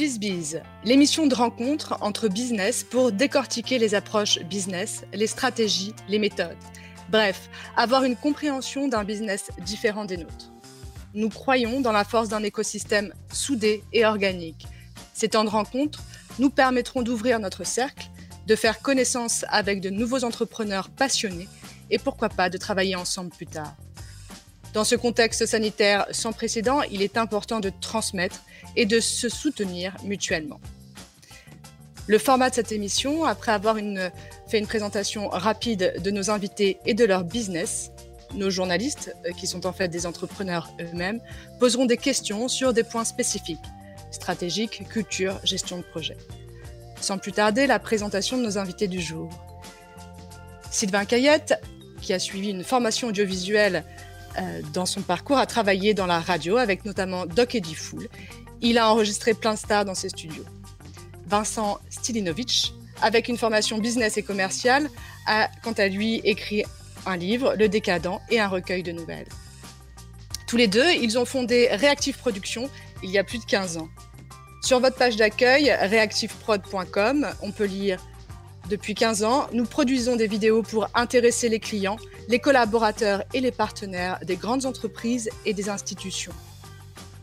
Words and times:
BizBiz, 0.00 0.62
l'émission 0.82 1.26
de 1.26 1.34
rencontre 1.34 1.98
entre 2.00 2.28
business 2.28 2.84
pour 2.84 3.12
décortiquer 3.12 3.78
les 3.78 3.94
approches 3.94 4.38
business, 4.38 5.04
les 5.12 5.26
stratégies, 5.26 5.92
les 6.08 6.18
méthodes. 6.18 6.56
Bref, 7.10 7.50
avoir 7.76 8.04
une 8.04 8.16
compréhension 8.16 8.88
d'un 8.88 9.04
business 9.04 9.50
différent 9.58 10.06
des 10.06 10.16
nôtres. 10.16 10.52
Nous 11.12 11.28
croyons 11.28 11.82
dans 11.82 11.92
la 11.92 12.04
force 12.04 12.30
d'un 12.30 12.42
écosystème 12.42 13.12
soudé 13.30 13.84
et 13.92 14.06
organique. 14.06 14.66
Ces 15.12 15.28
temps 15.28 15.44
de 15.44 15.50
rencontre 15.50 16.02
nous 16.38 16.48
permettront 16.48 17.02
d'ouvrir 17.02 17.38
notre 17.38 17.64
cercle, 17.64 18.08
de 18.46 18.56
faire 18.56 18.80
connaissance 18.80 19.44
avec 19.50 19.82
de 19.82 19.90
nouveaux 19.90 20.24
entrepreneurs 20.24 20.88
passionnés 20.88 21.48
et 21.90 21.98
pourquoi 21.98 22.30
pas 22.30 22.48
de 22.48 22.56
travailler 22.56 22.96
ensemble 22.96 23.32
plus 23.32 23.48
tard. 23.48 23.76
Dans 24.72 24.84
ce 24.84 24.94
contexte 24.94 25.46
sanitaire 25.46 26.06
sans 26.12 26.32
précédent, 26.32 26.82
il 26.82 27.02
est 27.02 27.16
important 27.16 27.58
de 27.58 27.72
transmettre 27.80 28.42
et 28.76 28.86
de 28.86 29.00
se 29.00 29.28
soutenir 29.28 29.96
mutuellement. 30.04 30.60
Le 32.06 32.18
format 32.18 32.50
de 32.50 32.54
cette 32.54 32.72
émission, 32.72 33.24
après 33.24 33.52
avoir 33.52 33.76
fait 34.48 34.58
une 34.58 34.66
présentation 34.66 35.28
rapide 35.28 35.94
de 36.02 36.10
nos 36.10 36.30
invités 36.30 36.78
et 36.86 36.94
de 36.94 37.04
leur 37.04 37.24
business, 37.24 37.90
nos 38.34 38.50
journalistes, 38.50 39.14
euh, 39.26 39.32
qui 39.32 39.46
sont 39.46 39.66
en 39.66 39.72
fait 39.72 39.88
des 39.88 40.06
entrepreneurs 40.06 40.70
eux-mêmes, 40.80 41.20
poseront 41.58 41.86
des 41.86 41.96
questions 41.96 42.48
sur 42.48 42.72
des 42.72 42.84
points 42.84 43.04
spécifiques, 43.04 43.58
stratégiques, 44.12 44.88
culture, 44.88 45.40
gestion 45.44 45.78
de 45.78 45.82
projet. 45.82 46.16
Sans 47.00 47.18
plus 47.18 47.32
tarder, 47.32 47.66
la 47.66 47.78
présentation 47.78 48.36
de 48.36 48.42
nos 48.42 48.58
invités 48.58 48.88
du 48.88 49.00
jour. 49.00 49.30
Sylvain 50.70 51.04
Cayette, 51.04 51.54
qui 52.00 52.12
a 52.12 52.18
suivi 52.18 52.50
une 52.50 52.64
formation 52.64 53.08
audiovisuelle 53.08 53.84
dans 54.72 54.86
son 54.86 55.02
parcours, 55.02 55.38
a 55.38 55.46
travaillé 55.46 55.94
dans 55.94 56.06
la 56.06 56.20
radio 56.20 56.56
avec 56.56 56.84
notamment 56.84 57.26
Doc 57.26 57.54
Eddie 57.54 57.74
Fool. 57.74 58.08
Il 58.60 58.78
a 58.78 58.90
enregistré 58.90 59.34
plein 59.34 59.54
de 59.54 59.58
stars 59.58 59.84
dans 59.84 59.94
ses 59.94 60.08
studios. 60.08 60.44
Vincent 61.26 61.78
Stilinovic, 61.88 62.74
avec 63.02 63.28
une 63.28 63.38
formation 63.38 63.78
business 63.78 64.16
et 64.16 64.22
commerciale, 64.22 64.90
a 65.26 65.48
quant 65.62 65.72
à 65.72 65.88
lui 65.88 66.16
écrit 66.24 66.64
un 67.06 67.16
livre, 67.16 67.54
Le 67.58 67.68
Décadent, 67.68 68.20
et 68.30 68.40
un 68.40 68.48
recueil 68.48 68.82
de 68.82 68.92
nouvelles. 68.92 69.28
Tous 70.46 70.56
les 70.56 70.66
deux, 70.66 70.90
ils 71.00 71.18
ont 71.18 71.24
fondé 71.24 71.68
Reactive 71.70 72.18
Productions 72.18 72.68
il 73.02 73.10
y 73.10 73.18
a 73.18 73.24
plus 73.24 73.38
de 73.38 73.44
15 73.44 73.78
ans. 73.78 73.88
Sur 74.62 74.80
votre 74.80 74.96
page 74.96 75.16
d'accueil, 75.16 75.72
reactiveprod.com, 75.72 77.28
on 77.42 77.52
peut 77.52 77.64
lire 77.64 77.98
Depuis 78.70 78.94
15 78.94 79.24
ans, 79.24 79.48
nous 79.52 79.64
produisons 79.64 80.14
des 80.14 80.28
vidéos 80.28 80.62
pour 80.62 80.86
intéresser 80.94 81.48
les 81.48 81.58
clients, 81.58 81.96
les 82.28 82.38
collaborateurs 82.38 83.24
et 83.34 83.40
les 83.40 83.50
partenaires 83.50 84.20
des 84.24 84.36
grandes 84.36 84.64
entreprises 84.64 85.28
et 85.44 85.52
des 85.54 85.68
institutions. 85.68 86.30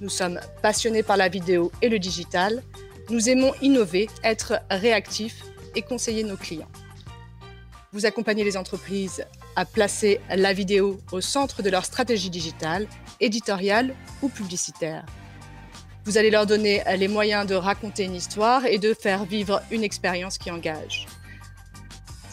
Nous 0.01 0.09
sommes 0.09 0.41
passionnés 0.61 1.03
par 1.03 1.15
la 1.15 1.29
vidéo 1.29 1.71
et 1.81 1.87
le 1.87 1.99
digital. 1.99 2.61
Nous 3.09 3.29
aimons 3.29 3.53
innover, 3.61 4.09
être 4.25 4.59
réactifs 4.69 5.45
et 5.73 5.83
conseiller 5.83 6.25
nos 6.25 6.35
clients. 6.35 6.67
Vous 7.93 8.05
accompagnez 8.05 8.43
les 8.43 8.57
entreprises 8.57 9.25
à 9.55 9.63
placer 9.63 10.19
la 10.29 10.51
vidéo 10.51 10.99
au 11.13 11.21
centre 11.21 11.61
de 11.63 11.69
leur 11.69 11.85
stratégie 11.85 12.29
digitale, 12.29 12.89
éditoriale 13.21 13.95
ou 14.21 14.27
publicitaire. 14.27 15.05
Vous 16.03 16.17
allez 16.17 16.29
leur 16.29 16.45
donner 16.45 16.83
les 16.97 17.07
moyens 17.07 17.47
de 17.47 17.55
raconter 17.55 18.03
une 18.03 18.15
histoire 18.15 18.65
et 18.65 18.79
de 18.79 18.93
faire 18.93 19.23
vivre 19.23 19.61
une 19.71 19.85
expérience 19.85 20.37
qui 20.37 20.51
engage. 20.51 21.07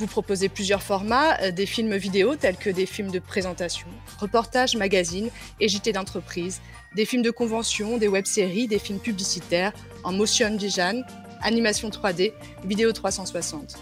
Vous 0.04 0.10
proposez 0.10 0.50
plusieurs 0.50 0.82
formats, 0.82 1.40
euh, 1.40 1.50
des 1.50 1.64
films 1.64 1.96
vidéo 1.96 2.36
tels 2.36 2.58
que 2.58 2.68
des 2.68 2.84
films 2.84 3.10
de 3.10 3.20
présentation, 3.20 3.86
reportages, 4.18 4.76
magazines 4.76 5.30
et 5.60 5.68
JT 5.68 5.94
d'entreprise, 5.94 6.60
des 6.94 7.06
films 7.06 7.22
de 7.22 7.30
convention, 7.30 7.96
des 7.96 8.06
web-séries, 8.06 8.68
des 8.68 8.78
films 8.78 8.98
publicitaires 8.98 9.72
en 10.02 10.12
motion 10.12 10.56
design, 10.56 11.06
animation 11.40 11.88
3D, 11.88 12.34
vidéo 12.66 12.92
360 12.92 13.78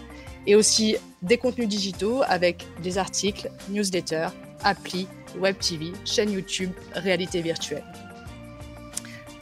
et 0.47 0.55
aussi 0.55 0.95
des 1.21 1.37
contenus 1.37 1.67
digitaux 1.67 2.21
avec 2.25 2.65
des 2.81 2.97
articles, 2.97 3.51
newsletters, 3.67 4.29
applis, 4.63 5.09
web 5.41 5.57
TV, 5.59 5.91
chaîne 6.05 6.31
YouTube, 6.31 6.71
réalité 6.93 7.41
virtuelle. 7.41 7.83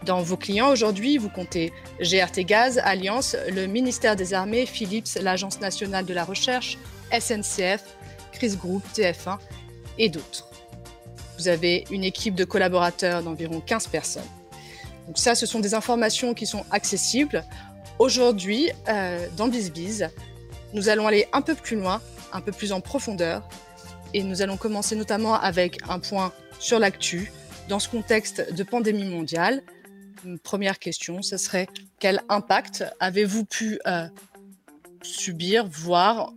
Dans 0.06 0.24
vos 0.24 0.36
clients 0.36 0.70
aujourd'hui, 0.72 1.20
vous 1.20 1.30
comptez 1.30 1.72
GRT 2.00 2.40
Gaz, 2.40 2.80
Alliance, 2.84 3.36
le 3.54 3.68
ministère 3.68 4.16
des 4.16 4.34
Armées, 4.34 4.66
Philips, 4.66 5.20
l'Agence 5.22 5.60
nationale 5.60 6.06
de 6.06 6.14
la 6.14 6.24
recherche, 6.24 6.80
SNCF, 7.12 7.84
Chris 8.32 8.56
Group, 8.56 8.84
TF1 8.96 9.38
et 10.00 10.10
d'autres. 10.10 10.50
Vous 11.38 11.48
avez 11.48 11.86
une 11.92 12.04
équipe 12.04 12.34
de 12.34 12.46
collaborateurs 12.46 13.22
d'environ 13.22 13.62
15 13.62 13.88
personnes. 13.88 14.28
Donc 15.06 15.20
ça, 15.20 15.36
ce 15.36 15.46
sont 15.46 15.60
des 15.60 15.76
informations 15.76 16.34
qui 16.34 16.48
sont 16.48 16.66
accessibles. 16.72 17.44
Aujourd'hui, 18.00 18.72
euh, 18.88 19.28
dans 19.38 19.48
BizBiz, 19.48 20.10
nous 20.74 20.90
allons 20.90 21.06
aller 21.06 21.28
un 21.32 21.42
peu 21.42 21.54
plus 21.54 21.76
loin, 21.76 22.02
un 22.34 22.42
peu 22.42 22.52
plus 22.52 22.72
en 22.72 22.82
profondeur, 22.82 23.48
et 24.16 24.24
nous 24.24 24.42
allons 24.42 24.58
commencer 24.58 24.96
notamment 24.96 25.36
avec 25.36 25.78
un 25.88 26.00
point 26.00 26.34
sur 26.60 26.80
l'actu. 26.80 27.32
Dans 27.70 27.80
ce 27.80 27.88
contexte 27.88 28.54
de 28.54 28.64
pandémie 28.64 29.06
mondiale, 29.06 29.62
première 30.44 30.80
question, 30.80 31.22
ce 31.22 31.38
serait 31.38 31.68
quel 32.00 32.22
impact 32.30 32.86
avez-vous 33.00 33.46
pu 33.46 33.80
euh, 33.88 34.08
subir, 35.02 35.66
voir 35.68 36.34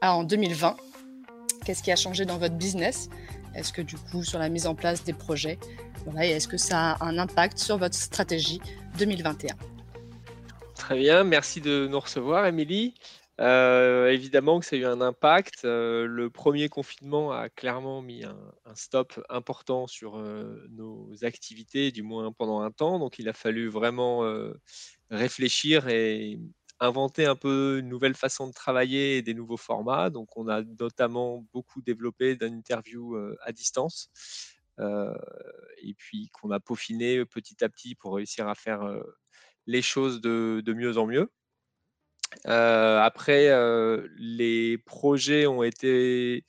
ah, 0.00 0.14
en 0.14 0.24
2020 0.24 0.76
Qu'est-ce 1.64 1.82
qui 1.82 1.90
a 1.90 1.96
changé 1.96 2.24
dans 2.24 2.38
votre 2.38 2.54
business? 2.54 3.08
Est-ce 3.54 3.72
que 3.72 3.82
du 3.82 3.96
coup, 3.96 4.22
sur 4.24 4.38
la 4.38 4.48
mise 4.48 4.66
en 4.66 4.74
place 4.74 5.04
des 5.04 5.12
projets, 5.12 5.58
est-ce 6.20 6.48
que 6.48 6.56
ça 6.56 6.92
a 6.92 7.04
un 7.04 7.18
impact 7.18 7.58
sur 7.58 7.78
votre 7.78 7.94
stratégie 7.94 8.60
2021 8.98 9.54
Très 10.74 10.96
bien, 10.96 11.24
merci 11.24 11.60
de 11.60 11.88
nous 11.90 12.00
recevoir, 12.00 12.46
Émilie. 12.46 12.94
Euh, 13.40 14.08
évidemment 14.08 14.58
que 14.58 14.66
ça 14.66 14.74
a 14.74 14.78
eu 14.78 14.84
un 14.84 15.00
impact. 15.00 15.64
Euh, 15.64 16.06
le 16.06 16.28
premier 16.28 16.68
confinement 16.68 17.30
a 17.30 17.48
clairement 17.48 18.02
mis 18.02 18.24
un, 18.24 18.36
stop 18.74 19.24
important 19.28 19.86
sur 19.86 20.18
euh, 20.18 20.66
nos 20.70 21.12
activités, 21.22 21.92
du 21.92 22.02
moins 22.02 22.32
pendant 22.32 22.60
un 22.62 22.70
temps. 22.70 22.98
Donc 22.98 23.18
il 23.18 23.28
a 23.28 23.32
fallu 23.32 23.68
vraiment 23.68 24.22
réfléchir 25.10 25.88
et 25.88 26.38
inventer 26.80 27.26
un 27.26 27.36
peu 27.36 27.78
une 27.80 27.88
nouvelle 27.88 28.14
façon 28.14 28.46
de 28.48 28.52
travailler 28.52 29.18
et 29.18 29.22
des 29.22 29.34
nouveaux 29.34 29.56
formats. 29.56 30.10
Donc 30.10 30.36
on 30.36 30.48
a 30.48 30.62
notamment 30.62 31.44
beaucoup 31.52 31.80
développé 31.82 32.36
d'interviews 32.36 33.16
à 33.42 33.52
distance. 33.52 34.10
et 34.80 35.94
puis 35.94 36.28
qu'on 36.32 36.50
a 36.50 36.60
peaufiné 36.60 37.24
petit 37.24 37.64
à 37.64 37.68
petit 37.68 37.94
pour 37.94 38.16
réussir 38.16 38.48
à 38.48 38.54
faire 38.54 38.82
les 39.66 39.82
choses 39.82 40.20
de 40.20 40.72
mieux 40.72 40.98
en 40.98 41.06
mieux. 41.06 41.30
Euh, 42.46 43.00
après, 43.00 43.48
euh, 43.48 44.06
les 44.16 44.78
projets 44.78 45.46
ont 45.46 45.62
été 45.62 46.44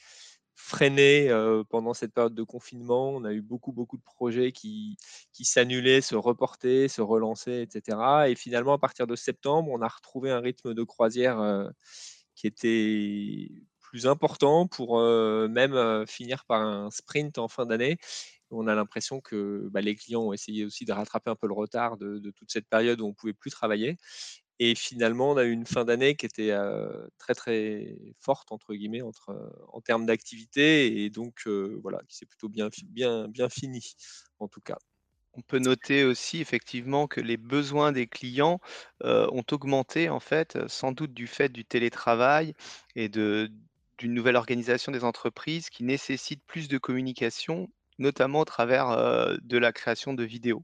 freinés 0.56 1.30
euh, 1.30 1.64
pendant 1.64 1.94
cette 1.94 2.14
période 2.14 2.36
de 2.36 2.44
confinement. 2.44 3.12
On 3.12 3.24
a 3.24 3.34
eu 3.34 3.42
beaucoup, 3.42 3.72
beaucoup 3.72 3.98
de 3.98 4.04
projets 4.04 4.52
qui, 4.52 4.98
qui 5.34 5.46
s'annulaient, 5.46 6.02
se 6.02 6.16
reportaient, 6.16 6.88
se 6.88 7.02
relançaient, 7.02 7.64
etc. 7.64 7.98
Et 8.30 8.36
finalement, 8.36 8.74
à 8.74 8.78
partir 8.78 9.08
de 9.08 9.16
septembre, 9.16 9.70
on 9.72 9.82
a 9.82 9.88
retrouvé 9.88 10.32
un 10.32 10.40
rythme 10.40 10.74
de 10.74 10.84
croisière 10.84 11.70
qui 12.36 12.48
était 12.48 13.50
plus 13.80 14.06
important 14.06 14.68
pour 14.68 15.00
même 15.02 16.06
finir 16.08 16.46
par 16.46 16.62
un 16.62 16.92
sprint 16.92 17.38
en 17.40 17.48
fin 17.48 17.66
d'année. 17.66 17.98
On 18.52 18.68
a 18.68 18.76
l'impression 18.76 19.22
que 19.22 19.68
bah, 19.72 19.82
les 19.82 19.96
clients 19.96 20.24
ont 20.24 20.34
essayé 20.34 20.66
aussi 20.66 20.86
de 20.86 20.92
rattraper 20.92 21.30
un 21.32 21.36
peu 21.36 21.48
le 21.48 21.54
retard 21.54 21.98
de, 21.98 22.20
de 22.20 22.32
toute 22.32 22.52
cette 22.52 22.68
période 22.68 23.02
où 23.02 23.06
on 23.06 23.10
ne 23.10 23.14
pouvait 23.14 23.34
plus 23.34 23.52
travailler. 23.52 23.98
Et 24.60 24.76
finalement, 24.76 25.32
on 25.32 25.38
a 25.38 25.46
eu 25.46 25.52
une 25.52 25.66
fin 25.66 25.86
d'année 25.86 26.16
qui 26.16 26.26
était 26.26 26.54
très 27.18 27.34
très 27.34 27.96
forte 28.20 28.52
entre 28.52 28.74
guillemets 28.74 29.02
en 29.02 29.82
termes 29.82 30.06
d'activité 30.06 31.04
et 31.04 31.10
donc 31.10 31.48
voilà, 31.82 32.02
qui 32.08 32.18
s'est 32.18 32.26
plutôt 32.26 32.50
bien, 32.50 32.70
bien, 32.86 33.28
bien 33.30 33.50
fini 33.50 33.94
en 34.40 34.48
tout 34.48 34.62
cas. 34.62 34.78
On 35.34 35.42
peut 35.42 35.60
noter 35.60 36.04
aussi 36.04 36.42
effectivement 36.42 37.08
que 37.08 37.22
les 37.22 37.38
besoins 37.38 37.94
des 37.94 38.08
clients 38.08 38.60
ont 39.04 39.44
augmenté 39.52 40.10
en 40.10 40.20
fait, 40.20 40.58
sans 40.68 40.92
doute 40.92 41.14
du 41.14 41.28
fait 41.28 41.50
du 41.50 41.64
télétravail 41.64 42.54
et 42.96 43.08
de, 43.08 43.50
d'une 43.98 44.14
nouvelle 44.14 44.36
organisation 44.36 44.92
des 44.92 45.06
entreprises 45.06 45.70
qui 45.70 45.84
nécessite 45.86 46.44
plus 46.46 46.68
de 46.68 46.78
communication, 46.78 47.70
notamment 47.98 48.42
au 48.42 48.46
travers 48.46 49.38
de 49.42 49.58
la 49.58 49.72
création 49.72 50.14
de 50.14 50.24
vidéos. 50.24 50.64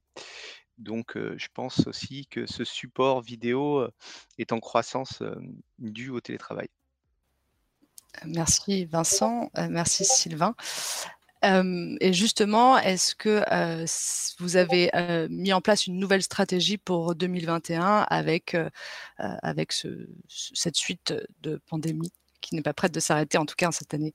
Donc, 0.78 1.14
je 1.16 1.48
pense 1.54 1.88
aussi 1.88 2.28
que 2.28 2.46
ce 2.46 2.64
support 2.64 3.22
vidéo 3.22 3.88
est 4.38 4.52
en 4.52 4.60
croissance 4.60 5.24
dû 5.80 6.10
au 6.10 6.20
télétravail. 6.20 6.70
Merci 8.26 8.86
Vincent, 8.86 9.52
merci 9.70 10.06
Sylvain. 10.06 10.56
et 11.44 12.14
justement, 12.14 12.78
est-ce 12.78 13.16
que 13.16 13.44
vous 14.40 14.56
avez 14.58 14.92
mis 15.30 15.54
en 15.54 15.62
place 15.62 15.88
une 15.88 16.00
nouvelle 16.00 16.24
stratégie 16.24 16.78
pour 16.78 17.16
2021 17.16 18.06
avec, 18.10 18.56
avec 19.18 19.74
cette 20.28 20.76
suite 20.76 21.14
de 21.42 21.62
pandémie 21.68 22.12
qui 22.42 22.56
n'est 22.56 22.62
pas 22.62 22.74
prête 22.74 22.94
de 22.94 23.00
s'arrêter, 23.00 23.38
en 23.38 23.46
tout 23.46 23.56
cas 23.56 23.70
en 23.70 23.72
cette 23.72 23.94
année? 23.94 24.14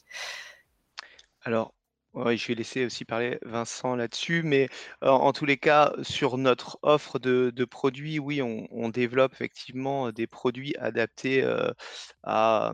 Alors, 1.43 1.75
Oui, 2.13 2.37
je 2.37 2.49
vais 2.49 2.55
laisser 2.57 2.85
aussi 2.85 3.05
parler 3.05 3.39
Vincent 3.43 3.95
là-dessus, 3.95 4.43
mais 4.43 4.69
en 5.01 5.33
tous 5.33 5.45
les 5.45 5.57
cas, 5.59 5.93
sur 6.03 6.39
notre 6.39 6.79
offre 6.83 7.21
de 7.21 7.65
produits, 7.65 8.19
oui, 8.19 8.43
on 8.43 8.89
développe 8.89 9.33
effectivement, 9.33 10.11
des 10.11 10.27
produits 10.27 10.75
adaptés, 10.77 11.45
à, 12.25 12.73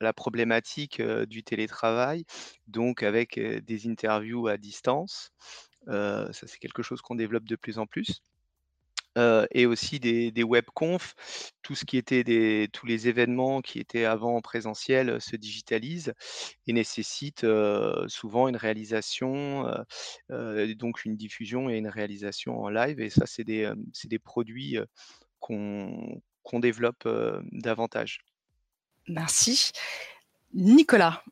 la 0.00 0.12
problématique, 0.12 1.00
du 1.00 1.44
télétravail, 1.44 2.24
donc 2.66 3.04
avec, 3.04 3.38
des 3.38 3.88
interviews 3.88 4.48
à 4.48 4.56
distance. 4.56 5.30
Ça, 5.86 6.32
c'est 6.32 6.58
quelque 6.58 6.82
chose 6.82 7.00
qu'on 7.02 7.14
développe 7.14 7.44
de 7.44 7.56
plus 7.56 7.78
en 7.78 7.86
plus. 7.86 8.20
Heu 9.16 9.46
et 9.50 9.66
aussi 9.66 9.98
des 9.98 10.30
des 10.30 10.42
webconf. 10.42 11.14
Tout 11.62 11.74
ce 11.74 11.84
qui 11.84 11.96
était 11.96 12.24
des 12.24 12.68
tous 12.72 12.86
les 12.86 13.08
événements 13.08 13.62
qui 13.62 13.78
étaient 13.78 14.04
avant 14.04 14.36
en 14.36 14.40
présentiel, 14.40 15.10
heu, 15.10 15.20
se 15.20 15.36
digitalisent 15.36 16.12
et 16.66 16.72
nécessitent, 16.72 17.44
heu, 17.44 18.04
souvent 18.08 18.48
une 18.48 18.56
réalisation, 18.56 19.66
donc 20.78 21.04
une 21.04 21.16
diffusion 21.16 21.70
et 21.70 21.76
une 21.76 21.88
réalisation 21.88 22.60
en 22.60 22.68
live 22.68 23.00
et 23.00 23.10
ça, 23.10 23.26
c'est 23.26 23.44
des, 23.44 23.70
des 24.04 24.18
produits, 24.18 24.78
qu'on 25.40 26.20
qu'on 26.42 26.60
développe, 26.60 27.08
davantage. 27.52 28.20
Merci. 29.08 29.72
Nicolas, 30.54 31.22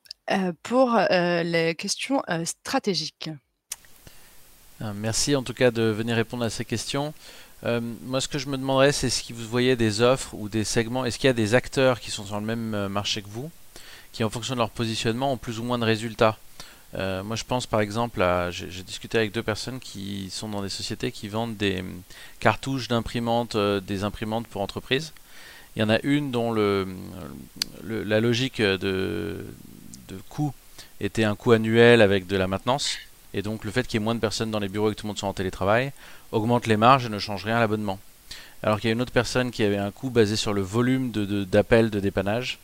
pour, 0.63 0.99
les 1.11 1.75
questions, 1.77 2.23
stratégiques. 2.45 3.31
Euh, 4.83 4.93
Merci 4.95 5.37
en 5.37 5.43
tout 5.43 5.55
cas 5.55 5.71
de 5.71 5.83
venir 5.83 6.17
répondre 6.17 6.45
à 6.45 6.51
ces 6.51 6.65
questions. 6.65 7.15
Euh, 7.65 7.81
moi, 8.03 8.21
ce 8.21 8.29
que 8.29 8.39
je 8.39 8.49
me 8.49 8.59
demanderais, 8.59 8.93
c'est 8.93 9.09
si 9.11 9.33
vous 9.33 9.47
voyez 9.49 9.75
des 9.77 10.03
offres 10.03 10.35
ou 10.35 10.49
des 10.49 10.65
segments, 10.65 11.05
est-ce 11.05 11.19
qu'il 11.19 11.29
y 11.29 11.31
a 11.31 11.35
des 11.35 11.55
acteurs 11.55 11.99
qui 12.01 12.11
sont 12.11 12.25
sur 12.27 12.39
le 12.39 12.45
même 12.45 12.75
euh, 12.75 12.89
marché 12.89 13.23
que 13.23 13.29
vous, 13.29 13.51
qui 14.13 14.23
en 14.23 14.31
fonction 14.31 14.55
de 14.55 14.59
leur 14.59 14.71
positionnement 14.71 15.33
ont 15.33 15.37
plus 15.39 15.59
ou 15.61 15.63
moins 15.65 15.79
de 15.79 15.85
résultats? 15.85 16.37
Euh, 16.95 17.23
Moi, 17.25 17.37
je 17.37 17.45
pense 17.45 17.67
par 17.67 17.81
exemple 17.81 18.23
à, 18.23 18.51
j'ai 18.51 18.83
discuté 18.83 19.19
avec 19.19 19.33
deux 19.33 19.43
personnes 19.43 19.81
qui 19.81 20.29
sont 20.31 20.49
dans 20.49 20.63
des 20.63 20.69
sociétés 20.69 21.11
qui 21.11 21.29
vendent 21.29 21.57
des 21.57 21.81
hum, 21.81 22.03
cartouches 22.39 22.89
d'imprimantes, 22.89 23.57
des 23.57 24.05
imprimantes 24.05 24.47
pour 24.47 24.61
entreprises. 24.61 25.13
Il 25.75 25.81
y 25.81 25.83
en 25.83 25.91
a 25.91 25.99
une 26.03 26.31
dont 26.31 26.53
le, 26.53 26.87
le- 27.83 28.05
la 28.05 28.21
logique 28.21 28.61
de 28.63 29.45
coût 30.29 30.53
était 31.01 31.25
un 31.25 31.35
coût 31.35 31.51
annuel 31.53 32.01
avec 32.03 32.27
de 32.29 32.37
la 32.37 32.47
maintenance. 32.47 32.97
Et 33.35 33.43
donc 33.43 33.65
le 33.65 33.71
fait 33.71 33.87
qu'il 33.87 34.01
y 34.01 34.03
ait 34.03 34.05
moins 34.05 34.15
de 34.15 34.21
personnes 34.21 34.51
dans 34.51 34.61
les 34.61 34.69
bureaux 34.69 34.91
et 34.91 34.95
que 34.95 35.01
tout 35.01 35.07
le 35.07 35.09
monde 35.09 35.19
soit 35.19 35.29
en 35.29 35.35
télétravail 35.35 35.93
augmente 36.33 36.67
les 36.67 36.77
marges 36.77 37.07
et 37.07 37.09
ne 37.09 37.19
change 37.19 37.45
rien 37.45 37.57
à 37.57 37.61
l'abonnement. 37.61 37.99
Alors 38.63 38.81
qu'il 38.81 38.89
y 38.89 38.93
a 38.93 38.95
une 38.95 39.03
autre 39.03 39.13
personne 39.13 39.51
qui 39.51 39.63
avait 39.63 39.77
un 39.77 39.91
coût 39.91 40.09
basé 40.09 40.37
sur 40.37 40.53
le 40.55 40.63
volume 40.63 41.11
de, 41.11 41.27
de- 41.27 41.45
d'appels 41.45 41.91
de 41.91 42.01
dépannage, 42.01 42.59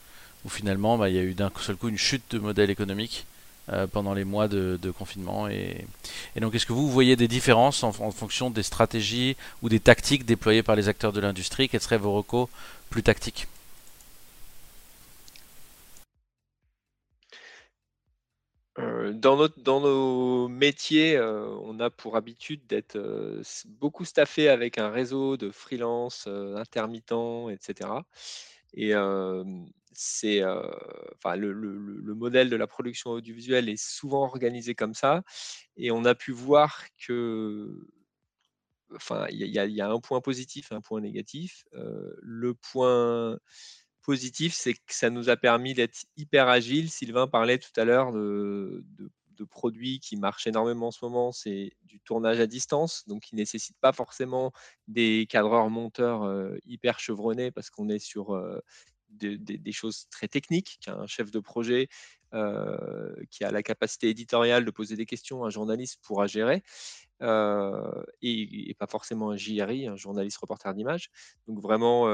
où 0.45 0.49
finalement 0.49 0.97
bah, 0.97 1.11
il 1.11 1.17
y 1.17 1.19
a 1.19 1.23
eu 1.23 1.35
d'un 1.35 1.51
seul 1.61 1.77
coup 1.77 1.89
une 1.89 1.99
chute 1.99 2.23
de 2.31 2.39
modèle 2.39 2.71
économique 2.71 3.27
euh, 3.71 3.87
pendant 3.87 4.15
les 4.15 4.25
mois 4.25 4.49
de, 4.49 4.79
de 4.81 4.91
confinement. 4.91 5.49
Et, 5.49 5.85
donc 6.41 6.55
est-ce 6.55 6.65
que 6.65 6.73
vous 6.73 6.89
voyez 6.89 7.17
des 7.17 7.29
différences 7.29 7.83
en, 7.83 7.89
en 7.89 8.13
fonction 8.13 8.49
des 8.49 8.63
stratégies 8.63 9.37
ou 9.63 9.69
des 9.69 9.81
tactiques 9.81 10.25
déployées 10.25 10.63
par 10.63 10.77
les 10.77 10.89
acteurs 10.89 11.13
de 11.13 11.21
l'industrie? 11.21 11.69
Quels 11.69 11.83
seraient 11.83 11.99
vos 11.99 12.13
recos 12.13 12.49
plus 12.89 13.03
tactiques? 13.03 13.47
Dans, 19.21 19.37
notre, 19.37 19.61
dans 19.61 19.81
nos 19.81 20.49
métiers, 20.49 21.17
euh, 21.17 21.47
on 21.63 21.79
a 21.81 21.91
pour 21.91 22.17
habitude 22.17 22.67
d'être 22.67 22.97
euh, 22.97 23.43
beaucoup 23.67 24.05
staffé 24.05 24.49
avec 24.49 24.79
un 24.79 24.91
réseau 24.91 25.37
de 25.37 25.51
freelance, 25.51 26.25
euh, 26.29 26.57
intermittents, 26.57 27.49
etc. 27.51 28.07
Et 28.75 28.95
c'est, 29.93 30.43
enfin, 31.17 31.37
le, 31.37 31.53
le- 31.53 31.77
le- 31.79 32.01
le 32.01 32.15
modèle 32.15 32.49
de 32.51 32.57
la 32.57 32.67
production 32.67 33.11
audiovisuelle 33.11 33.69
est 33.69 33.77
souvent 33.83 34.25
organisé 34.25 34.75
comme 34.75 34.95
ça. 34.95 35.23
Et 35.77 35.91
on 35.91 36.05
a 36.05 36.15
pu 36.15 36.33
voir 36.33 36.85
que, 36.99 37.69
enfin, 38.95 39.27
il 39.31 39.37
y, 39.43 39.51
y 39.51 39.81
a 39.81 39.89
un 39.91 40.01
point 40.01 40.21
positif 40.21 40.73
et 40.73 40.75
un 40.75 40.81
point 40.81 41.01
négatif. 41.01 41.65
Le 41.73 42.55
point 42.55 43.39
positif, 44.03 44.55
c'est 44.55 44.75
que 44.75 44.81
ça 44.89 45.11
nous 45.11 45.29
a 45.31 45.37
permis 45.37 45.75
d'être 45.75 46.05
hyper 46.17 46.49
agile. 46.49 46.91
Sylvain 46.91 47.27
parlait 47.27 47.59
tout 47.59 47.79
à 47.79 47.85
l'heure 47.85 48.13
de, 48.13 48.85
produits 49.45 50.01
qui 50.01 50.17
marchent 50.17 50.47
énormément 50.47 50.89
en 50.89 50.91
ce 50.91 51.05
moment, 51.05 51.33
c'est 51.33 51.73
du 51.85 52.01
tournage 52.01 52.41
à 52.41 52.47
distance, 52.47 53.07
donc 53.07 53.23
qui 53.23 53.35
ne 53.35 53.41
nécessite 53.41 53.77
pas 53.81 53.93
forcément 53.93 54.53
des 54.89 55.27
cadreurs 55.29 55.71
monteurs 55.71 56.25
euh, 56.25 56.57
hyper 56.67 57.01
chevronnés 57.01 57.51
parce 57.51 57.71
qu'on 57.71 57.89
est 57.89 57.99
sur 57.99 58.35
euh, 58.35 58.61
de- 59.11 59.37
des- 59.37 59.73
choses 59.73 60.07
très 60.11 60.29
techniques, 60.29 60.79
qu'un 60.81 61.07
chef 61.07 61.31
de 61.31 61.41
projet 61.41 61.89
euh, 62.33 63.15
qui 63.31 63.45
a 63.45 63.51
la 63.51 63.63
capacité 63.63 64.09
éditoriale 64.09 64.65
de 64.65 64.71
poser 64.71 64.97
des 64.97 65.07
questions, 65.07 65.45
un 65.45 65.51
journaliste 65.51 65.99
pourra 66.03 66.27
gérer 66.27 66.63
et, 67.21 68.75
pas 68.79 68.87
forcément 68.87 69.31
un 69.31 69.37
JRI, 69.37 69.89
un 69.89 69.97
journaliste 69.97 70.39
reporter 70.39 70.73
d'image. 70.75 71.11
Donc 71.47 71.61
vraiment, 71.61 72.09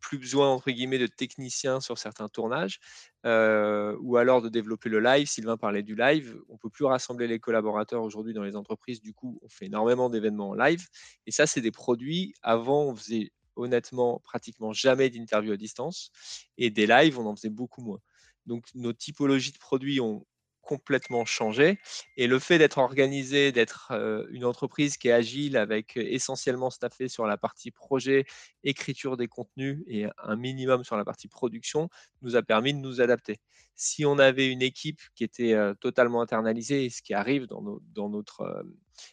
plus 0.00 0.18
besoin 0.18 0.48
entre 0.48 0.70
guillemets 0.70 0.98
de 0.98 1.06
techniciens 1.06 1.80
sur 1.80 1.98
certains 1.98 2.28
tournages, 2.28 2.80
ou 3.24 4.16
alors 4.16 4.42
de 4.42 4.48
développer 4.48 4.88
le 4.88 5.00
live. 5.00 5.28
Sylvain 5.28 5.56
parlait 5.56 5.82
du 5.82 5.94
live. 5.94 6.40
On 6.48 6.56
peut 6.56 6.70
plus 6.70 6.84
rassembler 6.84 7.26
les 7.26 7.38
collaborateurs 7.38 8.02
aujourd'hui 8.02 8.32
dans 8.32 8.42
les 8.42 8.56
entreprises. 8.56 9.00
Du 9.00 9.12
coup, 9.12 9.38
on 9.42 9.48
fait 9.48 9.66
énormément 9.66 10.10
d'événements 10.10 10.50
en 10.50 10.54
live. 10.54 10.86
Et 11.26 11.30
ça, 11.30 11.46
c'est 11.46 11.60
des 11.60 11.70
produits. 11.70 12.34
Avant, 12.42 12.84
on 12.84 12.96
faisait 12.96 13.30
honnêtement 13.56 14.20
pratiquement 14.24 14.72
jamais 14.72 15.10
d'interview 15.10 15.52
à 15.52 15.56
distance, 15.56 16.10
et 16.56 16.70
des 16.70 16.86
lives, 16.86 17.18
on 17.18 17.26
en 17.26 17.36
faisait 17.36 17.50
beaucoup 17.50 17.82
moins. 17.82 18.00
Donc 18.46 18.64
nos 18.74 18.94
typologies 18.94 19.52
de 19.52 19.58
produits 19.58 20.00
ont 20.00 20.26
complètement 20.62 21.24
changé. 21.24 21.78
Et 22.16 22.26
le 22.26 22.38
fait 22.38 22.58
d'être 22.58 22.78
organisé, 22.78 23.52
d'être 23.52 23.92
une 24.30 24.44
entreprise 24.44 24.96
qui 24.96 25.08
est 25.08 25.12
agile 25.12 25.56
avec 25.56 25.96
essentiellement 25.96 26.70
staffé 26.70 27.08
sur 27.08 27.26
la 27.26 27.36
partie 27.36 27.70
projet, 27.70 28.24
écriture 28.62 29.16
des 29.16 29.28
contenus 29.28 29.82
et 29.86 30.06
un 30.22 30.36
minimum 30.36 30.84
sur 30.84 30.96
la 30.96 31.04
partie 31.04 31.28
production, 31.28 31.88
nous 32.22 32.36
a 32.36 32.42
permis 32.42 32.74
de 32.74 32.78
nous 32.78 33.00
adapter. 33.00 33.38
Si 33.74 34.04
on 34.04 34.18
avait 34.18 34.48
une 34.48 34.62
équipe 34.62 35.00
qui 35.14 35.24
était 35.24 35.56
totalement 35.80 36.20
internalisée, 36.20 36.90
ce 36.90 37.02
qui 37.02 37.14
arrive 37.14 37.46
dans, 37.46 37.80
dans 37.94 38.08
notre 38.10 38.64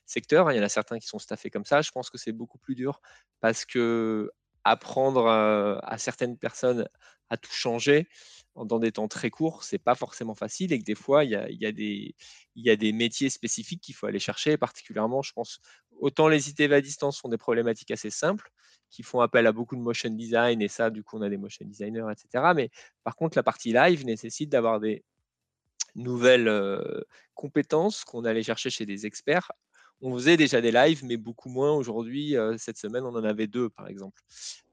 secteur, 0.05 0.47
hein, 0.47 0.53
il 0.53 0.57
y 0.57 0.59
en 0.59 0.63
a 0.63 0.69
certains 0.69 0.99
qui 0.99 1.07
sont 1.07 1.19
staffés 1.19 1.49
comme 1.49 1.65
ça, 1.65 1.81
je 1.81 1.91
pense 1.91 2.09
que 2.09 2.17
c'est 2.17 2.33
beaucoup 2.33 2.57
plus 2.57 2.75
dur 2.75 3.01
parce 3.39 3.65
que 3.65 4.31
apprendre 4.63 5.27
à 5.29 5.97
certaines 5.97 6.37
personnes 6.37 6.87
à 7.29 7.37
tout 7.37 7.51
changer 7.51 8.07
dans 8.55 8.79
des 8.79 8.91
temps 8.91 9.07
très 9.07 9.29
courts, 9.29 9.63
c'est 9.63 9.77
pas 9.77 9.95
forcément 9.95 10.35
facile 10.35 10.73
et 10.73 10.79
que 10.79 10.83
des 10.83 10.95
fois, 10.95 11.23
il 11.23 11.31
y 11.31 12.69
a, 12.69 12.75
des 12.75 12.91
métiers 12.91 13.29
spécifiques 13.29 13.81
qu'il 13.81 13.95
faut 13.95 14.07
aller 14.07 14.19
chercher, 14.19 14.57
particulièrement, 14.57 15.21
je 15.21 15.31
pense, 15.33 15.59
autant 15.99 16.27
les 16.27 16.49
ITV 16.49 16.75
à 16.75 16.81
distance 16.81 17.17
sont 17.17 17.29
des 17.29 17.37
problématiques 17.37 17.91
assez 17.91 18.09
simples, 18.09 18.51
qui 18.89 19.03
font 19.03 19.19
appel 19.19 19.45
à 19.47 19.51
beaucoup 19.51 19.75
de 19.75 19.81
motion 19.81 20.09
design, 20.09 20.61
et 20.61 20.67
ça, 20.67 20.89
du 20.89 21.03
coup, 21.03 21.17
on 21.17 21.21
a 21.21 21.29
des 21.29 21.37
motion 21.37 21.65
designers, 21.65 22.05
etc. 22.11 22.53
Mais 22.55 22.69
par 23.03 23.15
contre, 23.15 23.37
la 23.37 23.43
partie 23.43 23.73
live 23.73 24.05
nécessite 24.05 24.49
d'avoir 24.49 24.79
des 24.79 25.03
nouvelles 25.95 26.47
euh, 26.47 27.01
compétences 27.33 28.05
qu'on 28.05 28.23
allait 28.23 28.43
chercher 28.43 28.69
chez 28.69 28.85
des 28.85 29.05
experts. 29.05 29.51
On 30.01 30.13
faisait 30.13 30.37
déjà 30.37 30.61
des 30.61 30.71
lives, 30.71 31.03
mais 31.03 31.17
beaucoup 31.17 31.49
moins 31.49 31.71
aujourd'hui. 31.71 32.37
Euh, 32.37 32.55
cette 32.57 32.77
semaine, 32.77 33.03
on 33.03 33.15
en 33.15 33.23
avait 33.23 33.47
deux, 33.47 33.69
par 33.69 33.87
exemple. 33.87 34.21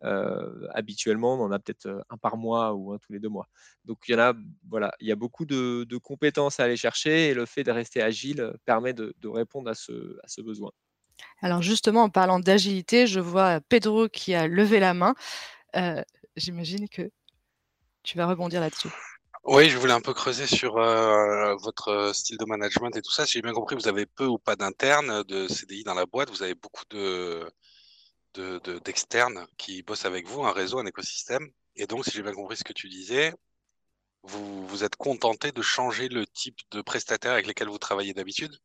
Euh, 0.03 0.67
habituellement, 0.75 1.35
on 1.35 1.45
en 1.45 1.53
a 1.53 1.59
peut-être 1.59 1.87
euh, 1.87 2.01
un 2.11 2.19
par 2.19 2.37
mois 2.37 2.75
ou 2.75 2.93
un 2.93 2.99
tous 2.99 3.13
les 3.13 3.21
deux 3.21 3.31
mois. 3.31 3.49
Donc, 3.87 4.01
il 4.07 4.13
y 4.13 4.15
en 4.17 4.19
a, 4.19 4.35
voilà, 4.69 4.93
il 5.01 5.09
y 5.09 5.13
a 5.13 5.17
beaucoup 5.17 5.47
de, 5.47 5.87
compétences 6.03 6.61
à 6.61 6.65
aller 6.65 6.77
chercher 6.77 7.29
et 7.31 7.35
le 7.35 7.47
fait 7.47 7.65
de 7.65 7.71
rester 7.71 8.03
agile 8.03 8.53
permet 8.67 8.93
de, 8.93 9.15
répondre 9.25 9.71
à 9.71 9.75
ce, 9.75 10.43
besoin. 10.43 10.71
Alors 11.41 11.63
justement, 11.63 12.03
en 12.03 12.11
parlant 12.11 12.41
d'agilité, 12.41 13.07
je 13.07 13.21
vois 13.21 13.61
Pedro 13.61 14.09
qui 14.09 14.35
a 14.35 14.47
levé 14.47 14.81
la 14.81 14.93
main. 14.93 15.15
J'imagine 16.37 16.89
que 16.89 17.11
tu 18.03 18.19
vas 18.19 18.27
rebondir 18.27 18.61
là-dessus. 18.61 18.91
Oui, 19.47 19.69
je 19.69 19.77
voulais 19.79 19.93
un 19.93 20.01
peu 20.01 20.15
creuser 20.15 20.47
sur 20.47 20.79
euh, 20.79 21.55
votre 21.57 21.89
euh, 21.89 22.13
style 22.15 22.39
de 22.39 22.45
management 22.47 22.95
et 22.97 23.03
tout 23.03 23.11
ça. 23.13 23.27
Si 23.27 23.33
j'ai 23.35 23.43
bien 23.43 23.53
compris, 23.53 23.75
vous 23.77 23.89
avez 23.89 24.07
peu 24.07 24.25
ou 24.27 24.39
pas 24.39 24.57
d'internes, 24.57 25.23
de 25.25 25.47
CDI 25.49 25.85
dans 25.85 25.95
la 25.95 26.07
boîte. 26.07 26.31
Vous 26.31 26.43
avez 26.43 26.55
beaucoup 26.55 26.85
de- 28.35 28.59
de- 28.65 28.79
d'externes 28.81 29.47
qui 29.59 29.83
bossent 29.83 30.05
avec 30.07 30.27
vous, 30.29 30.45
un 30.45 30.53
réseau, 30.53 30.79
un 30.79 30.87
écosystème. 30.87 31.49
Et 31.77 31.87
donc, 31.87 32.05
si 32.05 32.13
j'ai 32.13 32.23
bien 32.23 32.33
compris 32.35 32.57
ce 32.59 32.65
que 32.65 32.73
tu 32.75 32.89
disais, 32.89 33.35
vous 34.25 34.67
vous 34.69 34.85
êtes 34.85 34.97
contenté 34.97 35.53
de 35.53 35.63
changer 35.63 36.09
le 36.09 36.27
type 36.27 36.59
de 36.73 36.83
prestataire 36.83 37.33
avec 37.35 37.47
lesquels 37.47 37.69
vous 37.69 37.79
travaillez 37.79 38.15
d'habitude? 38.15 38.59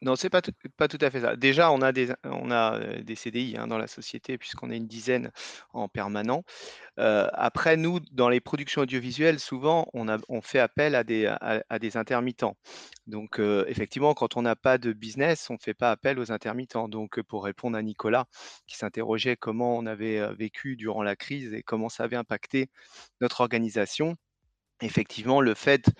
Non, 0.00 0.14
c'est 0.14 0.30
pas 0.30 0.40
pas 0.76 0.86
tout 0.86 0.98
à 1.00 1.10
fait 1.10 1.20
ça. 1.20 1.34
Déjà, 1.34 1.72
on 1.72 1.82
a 1.82 1.90
des 1.90 2.12
on 2.22 2.50
CDI, 3.16 3.56
hein, 3.58 3.66
dans 3.66 3.78
la 3.78 3.88
société 3.88 4.38
puisqu'on 4.38 4.70
est 4.70 4.76
une 4.76 4.86
dizaine 4.86 5.32
en 5.72 5.88
permanent. 5.88 6.44
Après 6.96 7.76
nous, 7.76 7.98
dans 8.12 8.28
les 8.28 8.40
productions 8.40 8.82
audiovisuelles, 8.82 9.40
souvent, 9.40 9.88
on 9.94 10.40
fait 10.40 10.60
appel 10.60 10.94
à 10.94 11.02
des 11.02 11.96
intermittents. 11.96 12.56
Donc, 13.08 13.40
effectivement, 13.40 14.14
quand 14.14 14.36
on 14.36 14.42
n'a 14.42 14.54
pas 14.54 14.78
de 14.78 14.92
business, 14.92 15.50
on 15.50 15.54
ne 15.54 15.58
fait 15.58 15.74
pas 15.74 15.90
appel 15.90 16.20
aux 16.20 16.30
intermittents. 16.30 16.88
Donc, 16.88 17.20
pour 17.22 17.44
répondre 17.44 17.76
à 17.76 17.82
Nicolas 17.82 18.26
qui 18.68 18.76
s'interrogeait 18.76 19.36
comment 19.36 19.76
on 19.76 19.86
avait, 19.86 20.32
vécu 20.34 20.76
durant 20.76 21.02
la 21.02 21.16
crise 21.16 21.52
et 21.54 21.64
comment 21.64 21.88
ça 21.88 22.04
avait 22.04 22.14
impacté 22.14 22.70
notre 23.20 23.40
organisation, 23.40 24.14
effectivement, 24.80 25.40
le 25.40 25.54
fait, 25.54 25.90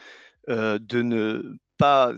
de 0.46 1.02
ne 1.02 1.58
pas 1.78 2.12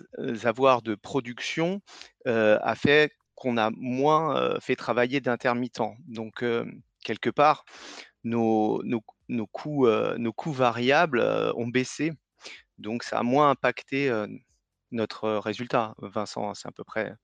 avoir 0.44 0.82
de 0.82 0.94
production 0.94 1.80
a 2.26 2.74
fait 2.74 3.12
qu'on 3.34 3.56
a 3.56 3.70
moins 3.70 4.58
fait 4.60 4.76
travailler 4.76 5.20
d'intermittents. 5.20 5.96
Donc, 6.08 6.44
quelque 7.04 7.30
part, 7.30 7.64
nos, 8.24 8.82
nos, 8.82 9.46
coûts, 9.46 9.88
nos 9.88 10.32
coûts 10.32 10.52
variables 10.52 11.20
ont 11.56 11.68
baissé. 11.68 12.12
Donc, 12.78 13.02
ça 13.02 13.18
a 13.18 13.22
moins 13.22 13.50
impacté 13.50 14.10
notre 14.90 15.30
résultat. 15.36 15.94
Vincent, 15.98 16.54
c'est 16.54 16.68
à 16.68 16.72
peu 16.72 16.84
près 16.84 17.14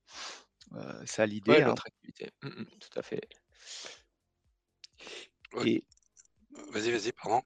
ça 1.05 1.26
l'idée. 1.26 1.62
Hein. 1.62 1.69
notre 1.69 1.87
activité. 1.87 2.31
Mmh, 2.43 2.49
mmh, 2.49 2.66
tout 2.81 2.99
à 2.99 3.02
fait. 3.02 3.21
Vas-y, 5.52 6.90
vas-y, 6.90 7.12
pardon. 7.12 7.43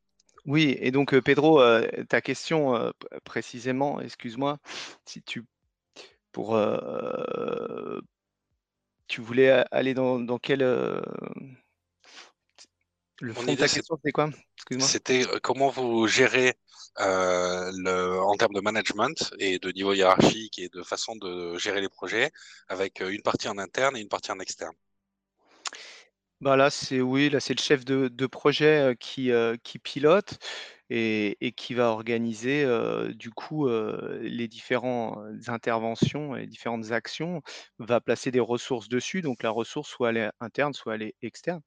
Oui, 0.46 0.76
et 0.80 0.90
donc 0.90 1.18
Pedro, 1.20 1.62
ta 2.08 2.20
question 2.20 2.92
précisément, 3.24 4.00
excuse-moi, 4.00 4.58
si 5.04 5.22
tu 5.22 5.44
pour 6.32 6.58
tu 9.08 9.20
voulais 9.20 9.64
aller 9.70 9.94
dans, 9.94 10.20
dans 10.20 10.38
quel 10.38 10.60
le 13.22 13.34
fond 13.34 13.42
de 13.42 13.54
ta 13.54 13.68
question, 13.68 13.98
c'est 14.02 14.12
quoi? 14.12 14.30
C'était 14.78 15.24
comment 15.42 15.68
vous 15.68 16.06
gérez 16.06 16.54
le, 16.98 18.18
en 18.18 18.34
termes 18.36 18.54
de 18.54 18.60
management 18.60 19.34
et 19.38 19.58
de 19.58 19.70
niveau 19.72 19.92
hiérarchique 19.92 20.58
et 20.58 20.68
de 20.68 20.82
façon 20.82 21.16
de 21.16 21.58
gérer 21.58 21.80
les 21.80 21.88
projets 21.88 22.30
avec 22.68 23.00
une 23.00 23.22
partie 23.22 23.48
en 23.48 23.58
interne 23.58 23.96
et 23.96 24.00
une 24.00 24.08
partie 24.08 24.32
en 24.32 24.38
externe? 24.38 24.74
Bah 26.40 26.56
là, 26.56 26.70
c'est 26.70 27.00
oui, 27.00 27.28
là 27.28 27.38
c'est 27.38 27.54
le 27.54 27.62
chef 27.62 27.84
de, 27.84 28.26
projet 28.26 28.96
qui, 28.98 29.30
qui 29.62 29.78
pilote 29.78 30.38
et, 30.88 31.54
qui 31.56 31.74
va 31.74 31.90
organiser 31.90 32.66
du 33.14 33.30
coup 33.30 33.68
les 33.68 34.48
différentes 34.48 35.18
interventions 35.48 36.36
et 36.36 36.46
différentes 36.46 36.92
actions, 36.92 37.42
va 37.78 38.00
placer 38.00 38.30
des 38.30 38.40
ressources 38.40 38.88
dessus. 38.88 39.20
Donc 39.20 39.42
la 39.42 39.50
ressource 39.50 39.90
soit 39.90 40.10
elle 40.10 40.16
est 40.16 40.30
interne, 40.40 40.72
soit 40.72 40.94
elle 40.94 41.02
est 41.02 41.14
externe. 41.20 41.60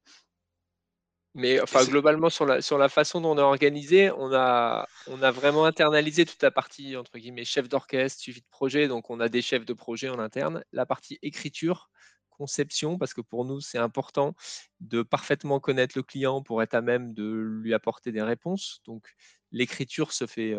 Mais 1.36 1.60
enfin, 1.60 1.84
globalement, 1.84 2.30
sur 2.30 2.46
la, 2.46 2.62
sur 2.62 2.78
la 2.78 2.88
façon 2.88 3.20
dont 3.20 3.32
on 3.32 3.38
est 3.38 3.42
organisé, 3.42 4.12
on 4.12 4.32
a, 4.32 4.86
on 5.08 5.20
a 5.20 5.32
vraiment 5.32 5.64
internalisé 5.64 6.24
toute 6.24 6.40
la 6.44 6.52
partie, 6.52 6.96
entre 6.96 7.18
guillemets, 7.18 7.44
chef 7.44 7.68
d'orchestre, 7.68 8.20
suivi 8.20 8.40
de 8.40 8.46
projet. 8.50 8.86
Donc, 8.86 9.10
on 9.10 9.18
a 9.18 9.28
des 9.28 9.42
chefs 9.42 9.64
de 9.64 9.72
projet 9.72 10.08
en 10.08 10.20
interne. 10.20 10.62
La 10.70 10.86
partie 10.86 11.18
écriture, 11.22 11.90
conception, 12.36 12.98
parce 12.98 13.14
que 13.14 13.20
pour 13.20 13.44
nous, 13.44 13.60
c'est 13.60 13.78
important 13.78 14.34
de 14.80 15.02
parfaitement 15.02 15.60
connaître 15.60 15.96
le 15.96 16.02
client 16.02 16.42
pour 16.42 16.62
être 16.62 16.74
à 16.74 16.80
même 16.82 17.14
de 17.14 17.24
lui 17.24 17.74
apporter 17.74 18.12
des 18.12 18.22
réponses. 18.22 18.80
Donc, 18.86 19.06
l'écriture 19.52 20.12
se 20.12 20.26
fait 20.26 20.56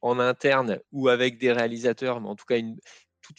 en 0.00 0.18
interne 0.18 0.80
ou 0.92 1.08
avec 1.08 1.38
des 1.38 1.52
réalisateurs, 1.52 2.20
mais 2.20 2.28
en 2.28 2.36
tout 2.36 2.46
cas, 2.46 2.58
une, 2.58 2.78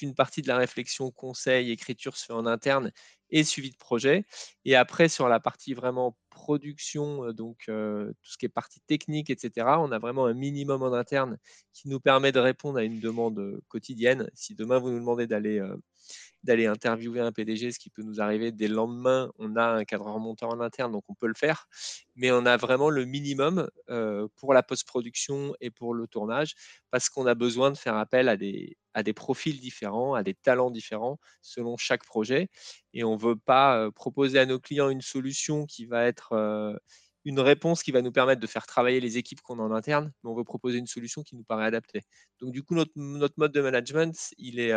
une 0.01 0.15
partie 0.15 0.41
de 0.41 0.48
la 0.48 0.58
réflexion, 0.58 1.12
conseil, 1.12 1.72
écriture 1.72 2.17
se 2.17 2.25
fait 2.25 2.34
en 2.34 2.46
interne 2.46 2.91
et 3.31 3.43
suivi 3.43 3.72
de 3.72 3.77
projet. 3.77 4.25
Et 4.65 4.75
après, 4.75 5.10
sur 5.10 5.29
la 5.29 5.39
partie 5.39 5.74
vraiment 5.74 6.17
production, 6.29 7.31
donc 7.34 7.65
tout 7.65 8.31
ce 8.31 8.38
qui 8.38 8.46
est 8.46 8.50
partie 8.50 8.79
technique, 8.81 9.29
etc., 9.29 9.67
on 9.79 9.91
a 9.91 10.00
vraiment 10.00 10.25
un 10.25 10.34
minimum 10.34 10.84
en 10.84 10.93
interne 10.93 11.38
qui 11.74 11.89
nous 11.89 12.00
permet 12.00 12.31
de 12.31 12.39
répondre 12.39 12.79
à 12.79 12.84
une 12.84 13.00
demande 13.00 13.60
quotidienne. 13.67 14.29
Si 14.34 14.55
demain 14.55 14.79
vous 14.79 14.89
nous 14.89 15.00
demandez 15.00 15.27
d'aller 15.27 16.65
interviewer 16.65 17.19
un 17.19 17.31
PDG, 17.31 17.72
ce 17.72 17.79
qui 17.79 17.89
peut 17.89 18.03
nous 18.03 18.22
arriver 18.22 18.51
dès 18.51 18.67
le 18.67 18.75
lendemain. 18.75 19.31
On 19.38 19.55
a 19.55 19.65
un 19.65 19.86
cadreur 19.86 20.17
monteur 20.19 20.50
en 20.50 20.60
interne, 20.60 20.91
donc 20.91 21.03
on 21.08 21.13
peut 21.13 21.27
le 21.27 21.36
faire. 21.36 21.67
Mais 22.15 22.31
on 22.31 22.46
a 22.46 22.58
vraiment 22.58 22.89
le 22.89 23.05
minimum 23.05 23.69
euh, 23.89 24.27
pour 24.38 24.53
la 24.53 24.63
post-production 24.63 25.55
et 25.62 25.69
pour 25.69 25.93
le 25.93 26.08
tournage, 26.08 26.55
parce 26.89 27.10
qu'on 27.10 27.27
a 27.27 27.36
besoin 27.36 27.72
de 27.72 27.77
faire 27.77 27.96
appel 27.96 28.27
à 28.27 28.38
des, 28.38 28.77
à 28.93 29.03
des 29.03 29.13
profils 29.13 29.60
différents, 29.60 30.13
à 30.13 30.24
des 30.24 30.34
talents 30.34 30.72
différents 30.72 31.19
selon 31.41 31.77
chaque 31.77 32.05
projet. 32.05 32.50
Et 32.93 33.03
on 33.03 33.15
ne 33.15 33.22
veut 33.22 33.36
pas 33.36 33.91
proposer 33.91 34.39
à 34.39 34.46
nos 34.46 34.60
clients 34.60 34.89
une 34.89 35.01
solution 35.01 35.65
qui 35.65 35.86
va 35.86 36.05
être... 36.05 36.79
Une 37.25 37.41
réponse 37.41 37.84
qui 37.84 37.91
va 37.91 38.01
nous 38.01 38.13
permettre 38.13 38.39
de 38.39 38.48
faire 38.48 38.65
travailler 38.65 39.01
les 39.01 39.17
équipes 39.17 39.41
qu'on 39.41 39.60
a 39.60 39.62
en 39.62 39.72
interne, 39.72 40.12
mais 40.24 40.29
on 40.29 40.36
veut 40.36 40.46
proposer 40.46 40.77
une 40.77 40.88
solution 40.88 41.22
qui 41.22 41.36
nous 41.36 41.43
paraît 41.43 41.65
adaptée. 41.65 42.01
Donc 42.39 42.53
du 42.53 42.63
coup, 42.63 42.75
notre, 42.75 42.93
mode 42.96 43.51
de 43.51 43.62
management, 43.62 44.15
il 44.38 44.60
est, 44.60 44.72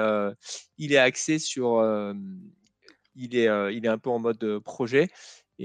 axé 0.96 1.38
sur... 1.38 1.80
Il, 3.14 3.36
est, 3.36 3.74
il 3.74 3.86
est 3.86 3.88
un 3.88 3.98
peu 3.98 4.10
en 4.10 4.18
mode 4.18 4.58
projet. 4.58 5.08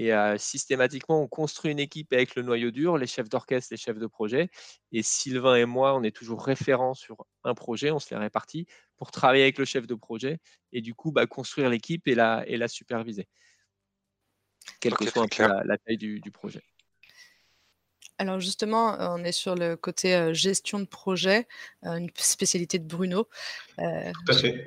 Et 0.00 0.12
systématiquement, 0.38 1.20
on 1.20 1.26
construit 1.26 1.72
une 1.72 1.80
équipe 1.80 2.12
avec 2.12 2.36
le 2.36 2.42
noyau 2.42 2.70
dur, 2.70 2.98
les 2.98 3.08
chefs 3.08 3.28
d'orchestre, 3.28 3.72
les 3.72 3.76
chefs 3.76 3.98
de 3.98 4.06
projet. 4.06 4.48
Et 4.92 5.02
Sylvain 5.02 5.56
et 5.56 5.64
moi, 5.64 5.96
on 5.96 6.04
est 6.04 6.14
toujours 6.14 6.44
référents 6.44 6.94
sur 6.94 7.26
un 7.42 7.54
projet, 7.54 7.90
on 7.90 7.98
se 7.98 8.14
les 8.14 8.20
répartit 8.20 8.66
pour 8.96 9.10
travailler 9.10 9.42
avec 9.42 9.58
le 9.58 9.64
chef 9.64 9.88
de 9.88 9.94
projet 9.96 10.38
et 10.72 10.82
du 10.82 10.94
coup 10.94 11.10
bah, 11.10 11.26
construire 11.26 11.68
l'équipe 11.68 12.06
et 12.06 12.14
la, 12.14 12.44
et 12.46 12.56
la 12.56 12.68
superviser 12.68 13.26
quelle 14.80 14.94
que 14.94 15.06
soit 15.06 15.26
la, 15.64 15.78
taille 15.78 15.96
du, 15.96 16.30
projet. 16.32 16.62
Alors 18.18 18.40
justement, 18.40 18.96
on 18.98 19.22
est 19.24 19.32
sur 19.32 19.54
le 19.54 19.76
côté 19.76 20.14
euh, 20.14 20.34
gestion 20.34 20.80
de 20.80 20.84
projet, 20.84 21.46
euh, 21.84 21.96
une 21.96 22.10
spécialité 22.16 22.78
de 22.78 22.86
Bruno. 22.86 23.28
Euh, 23.78 24.12
Tout 24.26 24.32
à 24.32 24.36
fait. 24.36 24.66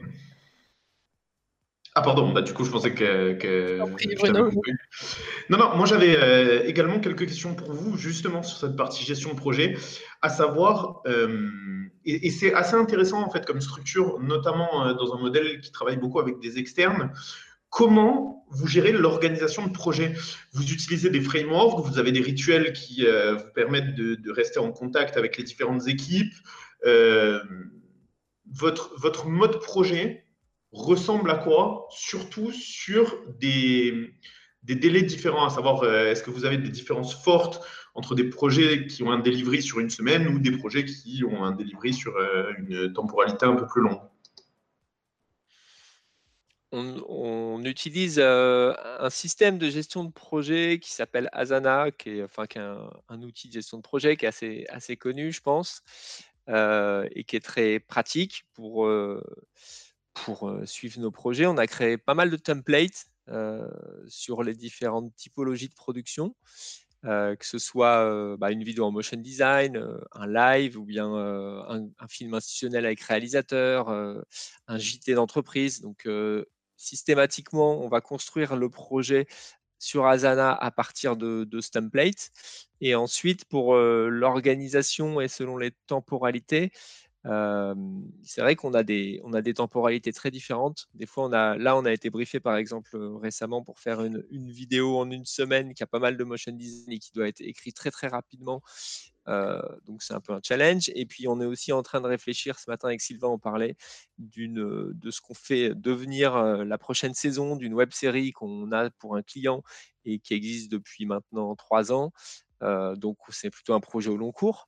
Ah 1.93 2.01
pardon, 2.01 2.31
bah, 2.31 2.41
du 2.41 2.53
coup 2.53 2.63
je 2.63 2.71
pensais 2.71 2.93
que... 2.93 3.33
que 3.33 3.79
Bruno. 4.15 4.49
Non, 5.49 5.57
non, 5.57 5.75
moi 5.75 5.85
j'avais 5.85 6.67
également 6.67 6.99
quelques 6.99 7.27
questions 7.27 7.53
pour 7.53 7.73
vous 7.73 7.97
justement 7.97 8.43
sur 8.43 8.57
cette 8.57 8.77
partie 8.77 9.03
gestion 9.03 9.31
de 9.31 9.37
projet, 9.37 9.75
à 10.21 10.29
savoir, 10.29 11.01
et, 12.05 12.27
et 12.27 12.29
c'est 12.29 12.53
assez 12.53 12.75
intéressant 12.75 13.21
en 13.21 13.29
fait 13.29 13.45
comme 13.45 13.59
structure, 13.59 14.19
notamment 14.19 14.93
dans 14.93 15.13
un 15.15 15.19
modèle 15.19 15.59
qui 15.59 15.71
travaille 15.71 15.97
beaucoup 15.97 16.19
avec 16.19 16.39
des 16.39 16.59
externes, 16.59 17.11
Comment 17.71 18.45
vous 18.49 18.67
gérez 18.67 18.91
l'organisation 18.91 19.65
de 19.65 19.71
projet? 19.71 20.13
Vous 20.51 20.73
utilisez 20.73 21.09
des 21.09 21.21
frameworks, 21.21 21.87
vous 21.87 21.99
avez 21.99 22.11
des 22.11 22.19
rituels 22.19 22.73
qui 22.73 23.05
euh, 23.07 23.35
vous 23.35 23.49
permettent 23.55 23.95
de, 23.95 24.29
rester 24.29 24.59
en 24.59 24.73
contact 24.73 25.15
avec 25.15 25.37
les 25.37 25.45
différentes 25.45 25.87
équipes. 25.87 26.33
Euh, 26.85 27.41
votre, 28.53 28.93
votre 28.99 29.25
mode 29.25 29.61
projet 29.61 30.25
ressemble 30.71 31.31
à 31.31 31.35
quoi? 31.35 31.87
Surtout 31.91 32.51
sur 32.51 33.17
des, 33.39 34.13
délais 34.63 35.03
différents, 35.03 35.45
à 35.45 35.49
savoir, 35.49 35.83
euh, 35.83 36.11
est-ce 36.11 36.23
que 36.23 36.31
vous 36.31 36.45
avez 36.45 36.57
des 36.57 36.69
différences 36.69 37.15
fortes 37.15 37.65
entre 37.93 38.15
des 38.15 38.25
projets 38.25 38.87
qui 38.87 39.03
ont 39.03 39.11
un 39.11 39.19
delivery 39.19 39.61
sur 39.61 39.79
une 39.79 39.89
semaine 39.89 40.27
ou 40.27 40.39
des 40.39 40.51
projets 40.51 40.85
qui 40.85 41.23
ont 41.25 41.43
un 41.43 41.51
delivery 41.51 41.93
sur 41.93 42.13
une 42.57 42.93
temporalité 42.93 43.45
un 43.45 43.55
peu 43.55 43.67
plus 43.67 43.81
longue? 43.81 43.99
On, 46.73 47.61
utilise 47.65 48.17
euh, 48.19 48.73
un 48.99 49.09
système 49.09 49.57
de 49.57 49.69
gestion 49.69 50.05
de 50.05 50.11
projet 50.11 50.79
qui 50.79 50.91
s'appelle 50.91 51.29
Asana, 51.33 51.91
qui 51.91 52.09
est, 52.09 52.23
enfin, 52.23 52.45
un, 53.09 53.21
outil 53.21 53.49
de 53.49 53.53
gestion 53.53 53.77
de 53.77 53.81
projet 53.83 54.15
qui 54.15 54.25
est 54.25 54.67
assez, 54.69 54.97
connu, 54.97 55.31
je 55.31 55.41
pense, 55.41 55.83
euh, 56.49 57.07
et 57.11 57.23
qui 57.25 57.35
est 57.35 57.41
très 57.41 57.79
pratique 57.79 58.45
pour, 58.53 58.87
euh, 58.87 59.21
pour 60.25 60.53
suivre 60.65 60.99
nos 60.99 61.11
projets. 61.11 61.45
On 61.45 61.57
a 61.57 61.67
créé 61.67 61.97
pas 61.97 62.13
mal 62.13 62.29
de 62.29 62.37
templates 62.37 63.07
sur 64.07 64.43
les 64.43 64.53
différentes 64.53 65.15
typologies 65.15 65.69
de 65.69 65.73
production. 65.73 66.35
que 67.03 67.37
ce 67.41 67.59
soit 67.59 68.37
bah, 68.37 68.51
une 68.51 68.63
vidéo 68.63 68.85
en 68.85 68.91
motion 68.91 69.17
design, 69.17 69.81
un 70.11 70.27
live 70.27 70.77
ou 70.77 70.85
bien 70.85 71.07
un, 71.07 72.07
film 72.09 72.33
institutionnel 72.33 72.85
avec 72.85 73.01
réalisateur, 73.01 73.89
un 73.89 74.77
JT 74.77 75.13
d'entreprise. 75.13 75.81
Donc, 75.81 76.07
systématiquement, 76.75 77.79
on 77.83 77.87
va 77.87 78.01
construire 78.01 78.55
le 78.55 78.69
projet 78.69 79.27
sur 79.81 80.05
Asana 80.05 80.53
à 80.53 80.71
partir 80.71 81.17
de, 81.17 81.47
ce 81.59 81.71
template. 81.71 82.31
Et 82.81 82.95
ensuite, 82.95 83.45
pour 83.45 83.75
l'organisation 83.75 85.21
et 85.21 85.27
selon 85.27 85.57
les 85.57 85.71
temporalités, 85.87 86.71
c'est 87.23 88.41
vrai 88.41 88.55
qu'on 88.55 88.73
a 88.73 88.83
des, 88.83 89.21
on 89.23 89.33
a 89.33 89.41
des 89.41 89.53
temporalités 89.53 90.11
très 90.11 90.31
différentes. 90.31 90.87
Des 90.95 91.05
fois, 91.05 91.25
on 91.25 91.33
a, 91.33 91.55
là, 91.55 91.77
on 91.77 91.85
a 91.85 91.91
été 91.91 92.09
briefé 92.09 92.39
par 92.39 92.55
exemple 92.55 92.97
récemment 93.21 93.63
pour 93.63 93.79
faire 93.79 94.03
une, 94.03 94.25
une, 94.31 94.49
vidéo 94.49 94.97
en 94.97 95.09
une 95.11 95.25
semaine 95.25 95.73
qui 95.73 95.83
a 95.83 95.87
pas 95.87 95.99
mal 95.99 96.17
de 96.17 96.23
motion 96.23 96.51
design 96.51 96.91
et 96.91 96.99
qui 96.99 97.11
doit 97.13 97.27
être 97.27 97.41
écrit 97.41 97.73
très 97.73 97.91
très 97.91 98.07
rapidement. 98.07 98.61
Donc 99.27 100.01
c'est 100.01 100.13
un 100.13 100.19
peu 100.19 100.33
un 100.33 100.41
challenge. 100.43 100.89
Et 100.95 101.05
puis 101.05 101.27
on 101.27 101.39
est 101.41 101.45
aussi 101.45 101.71
en 101.71 101.83
train 101.83 102.01
de 102.01 102.07
réfléchir 102.07 102.59
ce 102.59 102.69
matin 102.69 102.87
avec 102.87 103.01
Sylvain, 103.01 103.27
on 103.27 103.39
parlait 103.39 103.75
d'une, 104.17 104.91
de 104.93 105.11
ce 105.11 105.21
qu'on 105.21 105.33
fait 105.33 105.73
devenir 105.75 106.41
la 106.65 106.77
prochaine 106.77 107.13
saison 107.13 107.55
d'une 107.55 107.73
web 107.73 107.91
série 107.91 108.31
qu'on 108.31 108.71
a 108.71 108.89
pour 108.89 109.15
un 109.15 109.21
client 109.21 109.63
et 110.05 110.19
qui 110.19 110.33
existe 110.33 110.71
depuis 110.71 111.05
maintenant 111.05 111.55
trois 111.55 111.91
ans. 111.93 112.11
donc 112.61 113.17
c'est 113.29 113.51
plutôt 113.51 113.73
un 113.73 113.79
projet 113.79 114.09
au 114.09 114.17
long 114.17 114.31
cours. 114.31 114.67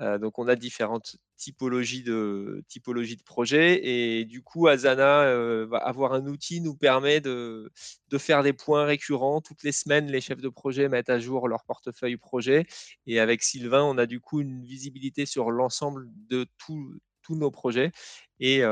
Donc 0.00 0.38
on 0.38 0.46
a 0.46 0.56
différentes 0.56 1.16
typologie 1.36 2.02
de, 2.02 2.64
typologie 2.68 3.16
de 3.16 3.22
projet. 3.22 3.80
Et 3.86 4.24
du 4.24 4.42
coup, 4.42 4.66
Asana, 4.68 5.34
va 5.66 5.78
avoir 5.78 6.12
un 6.12 6.26
outil 6.26 6.60
nous 6.60 6.74
permet 6.74 7.20
de, 7.20 7.70
de, 8.08 8.18
faire 8.18 8.42
des 8.42 8.52
points 8.52 8.84
récurrents. 8.84 9.40
Toutes 9.40 9.62
les 9.62 9.72
semaines, 9.72 10.10
les 10.10 10.20
chefs 10.20 10.40
de 10.40 10.48
projet 10.48 10.88
mettent 10.88 11.10
à 11.10 11.18
jour 11.18 11.48
leur 11.48 11.64
portefeuille 11.64 12.16
projet. 12.16 12.66
Et 13.06 13.20
avec 13.20 13.42
Sylvain, 13.42 13.84
on 13.84 13.98
a 13.98 14.06
du 14.06 14.20
coup 14.20 14.40
une 14.40 14.64
visibilité 14.64 15.26
sur 15.26 15.50
l'ensemble 15.50 16.08
de 16.28 16.46
tous 16.58 17.00
nos 17.30 17.50
projets. 17.50 17.92
Et, 18.40 18.62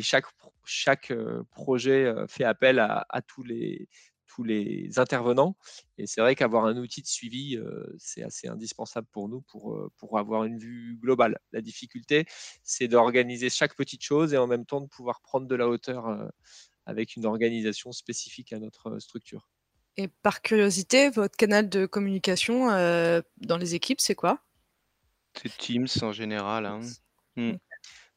chaque, 0.00 0.26
chaque 0.64 1.12
projet 1.50 2.12
fait 2.28 2.44
appel 2.44 2.78
à, 2.78 3.22
tous 3.26 3.42
les, 3.42 3.88
tous 4.34 4.44
les 4.44 4.98
intervenants. 4.98 5.56
Et 5.98 6.06
c'est 6.06 6.20
vrai 6.20 6.34
qu'avoir 6.34 6.64
un 6.64 6.76
outil 6.76 7.02
de 7.02 7.06
suivi, 7.06 7.58
c'est 7.98 8.22
assez 8.22 8.48
indispensable 8.48 9.08
pour 9.10 9.28
nous 9.28 9.42
pour, 9.42 9.90
pour 9.96 10.18
avoir 10.18 10.44
une 10.44 10.58
vue 10.58 10.98
globale. 11.00 11.38
La 11.52 11.60
difficulté, 11.60 12.26
c'est 12.62 12.88
d'organiser 12.88 13.50
chaque 13.50 13.74
petite 13.74 14.02
chose 14.02 14.32
et 14.32 14.38
en 14.38 14.46
même 14.46 14.66
temps 14.66 14.80
de 14.80 14.86
pouvoir 14.86 15.20
prendre 15.20 15.46
de 15.46 15.54
la 15.54 15.68
hauteur 15.68 16.30
avec 16.86 17.16
une 17.16 17.26
organisation 17.26 17.92
spécifique 17.92 18.52
à 18.52 18.58
notre 18.58 18.98
structure. 18.98 19.50
Et 19.96 20.08
par 20.08 20.42
curiosité, 20.42 21.10
votre 21.10 21.36
canal 21.36 21.68
de 21.68 21.86
communication 21.86 22.68
dans 22.68 23.56
les 23.58 23.74
équipes, 23.74 24.00
c'est 24.00 24.14
quoi? 24.14 24.42
C'est 25.34 25.56
Teams 25.56 25.88
en 26.02 26.12
général. 26.12 26.66
Hein. 26.66 26.80
Mmh. 27.36 27.52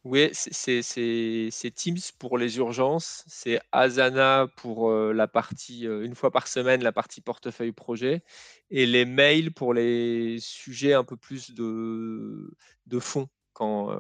Oui, 0.04 0.30
c'est 0.34 1.72
Teams 1.74 1.98
pour 2.20 2.38
les 2.38 2.58
urgences, 2.58 3.24
c'est 3.26 3.62
Asana 3.72 4.48
pour 4.58 4.92
la 4.92 5.30
partie, 5.30 5.86
une 5.86 6.14
fois 6.14 6.30
par 6.30 6.48
semaine, 6.48 6.84
la 6.84 6.92
partie 6.92 7.22
portefeuille 7.22 7.72
projet, 7.72 8.22
et 8.70 8.86
les 8.86 9.06
mails 9.06 9.54
pour 9.54 9.74
les 9.74 10.40
sujets 10.42 10.94
un 10.94 11.06
peu 11.06 11.16
plus 11.16 11.52
de, 11.52 12.54
fond. 13.00 13.30
Quand 13.54 13.98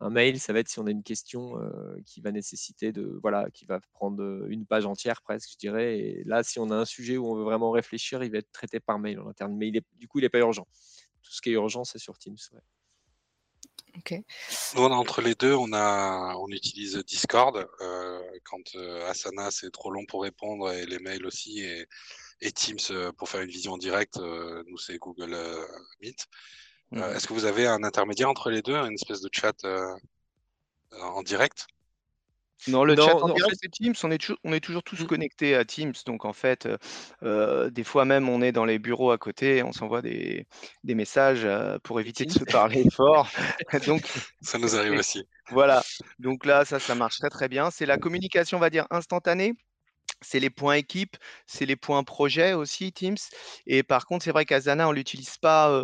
un 0.00 0.10
mail, 0.10 0.40
ça 0.40 0.54
va 0.54 0.60
être 0.60 0.68
si 0.70 0.78
on 0.78 0.86
a 0.86 0.90
une 0.90 1.02
question 1.02 1.58
qui 2.06 2.22
va 2.22 2.32
nécessiter 2.32 2.90
de, 2.92 3.18
voilà, 3.20 3.50
qui 3.50 3.66
va 3.66 3.80
prendre 3.92 4.46
une 4.48 4.64
page 4.64 4.86
entière 4.86 5.20
presque, 5.20 5.50
je 5.52 5.58
dirais. 5.58 5.98
Et 5.98 6.24
là, 6.24 6.42
si 6.42 6.58
on 6.58 6.70
a 6.70 6.76
un 6.76 6.86
sujet 6.86 7.18
où 7.18 7.30
on 7.30 7.34
veut 7.36 7.44
vraiment 7.44 7.70
réfléchir, 7.70 8.24
il 8.24 8.30
va 8.30 8.38
être 8.38 8.52
traité 8.52 8.80
par 8.80 8.98
mail 8.98 9.20
en 9.20 9.28
interne. 9.28 9.54
Mais 9.54 9.70
du 9.70 10.08
coup, 10.08 10.18
il 10.18 10.22
n'est 10.22 10.30
pas 10.30 10.38
urgent. 10.38 10.66
Tout 11.22 11.32
ce 11.32 11.42
qui 11.42 11.50
est 11.50 11.54
urgent, 11.54 11.84
c'est 11.84 11.98
sur 11.98 12.16
Teams. 12.16 12.36
Nous, 14.74 14.82
entre 14.82 15.22
les 15.22 15.34
deux, 15.34 15.54
on, 15.54 15.72
a, 15.72 16.34
on 16.36 16.48
utilise 16.48 16.96
Discord. 17.06 17.66
Euh, 17.80 18.20
quand 18.44 18.74
euh, 18.74 19.08
Asana, 19.08 19.50
c'est 19.50 19.70
trop 19.70 19.90
long 19.90 20.04
pour 20.06 20.22
répondre, 20.22 20.70
et 20.72 20.86
les 20.86 20.98
mails 20.98 21.26
aussi, 21.26 21.60
et, 21.60 21.86
Teams 22.52 22.76
euh, 22.90 23.12
pour 23.12 23.28
faire 23.28 23.40
une 23.40 23.50
vision 23.50 23.78
directe, 23.78 24.18
nous, 24.18 24.78
c'est 24.78 24.98
Google 24.98 25.36
Meet. 26.00 26.26
Mhm. 26.90 27.02
Est-ce 27.14 27.26
que 27.26 27.32
vous 27.32 27.46
avez 27.46 27.66
un 27.66 27.82
intermédiaire 27.84 28.28
entre 28.28 28.50
les 28.50 28.62
deux, 28.62 28.76
une 28.76 28.94
espèce 28.94 29.20
de 29.20 29.30
chat 29.32 29.56
en 31.00 31.22
direct? 31.22 31.66
Non, 32.68 32.84
le 32.84 32.96
chat 32.96 33.14
en 33.16 33.28
direct, 33.28 33.56
c'est 33.60 33.70
Teams. 33.70 33.94
On 34.02 34.10
est, 34.10 34.18
toujours, 34.18 34.38
on 34.44 34.52
est 34.52 34.60
toujours 34.60 34.82
tous 34.82 35.02
mmh. 35.02 35.06
connectés 35.06 35.54
à 35.54 35.64
Teams. 35.64 35.92
Donc, 36.06 36.24
en 36.24 36.32
fait, 36.32 36.68
des 37.22 37.84
fois 37.84 38.04
même, 38.04 38.28
on 38.28 38.42
est 38.42 38.52
dans 38.52 38.64
les 38.64 38.78
bureaux 38.78 39.10
à 39.10 39.18
côté. 39.18 39.62
On 39.62 39.72
s'envoie 39.72 40.02
des, 40.02 40.46
des 40.82 40.94
messages 40.94 41.46
pour 41.82 42.00
éviter 42.00 42.24
de 42.24 42.32
se 42.32 42.44
parler 42.44 42.84
fort. 42.92 43.28
donc, 43.86 44.02
ça 44.40 44.58
nous 44.58 44.76
arrive 44.76 44.98
aussi. 44.98 45.24
Voilà. 45.50 45.82
Donc 46.18 46.46
là, 46.46 46.64
ça, 46.64 46.78
ça 46.78 46.94
marche 46.94 47.18
très, 47.18 47.30
très 47.30 47.48
bien. 47.48 47.70
C'est 47.70 47.86
la 47.86 47.98
communication, 47.98 48.58
on 48.58 48.60
va 48.60 48.70
dire, 48.70 48.86
instantanée. 48.90 49.54
C'est 50.20 50.40
les 50.40 50.50
points 50.50 50.76
équipe, 50.76 51.16
c'est 51.46 51.66
les 51.66 51.76
points 51.76 52.02
projet 52.02 52.54
aussi, 52.54 52.92
Teams. 52.92 53.16
Et 53.66 53.82
par 53.82 54.06
contre, 54.06 54.24
c'est 54.24 54.32
vrai 54.32 54.46
qu'Asana, 54.46 54.88
on 54.88 54.92
ne 54.92 54.96
l'utilise 54.96 55.36
pas 55.36 55.82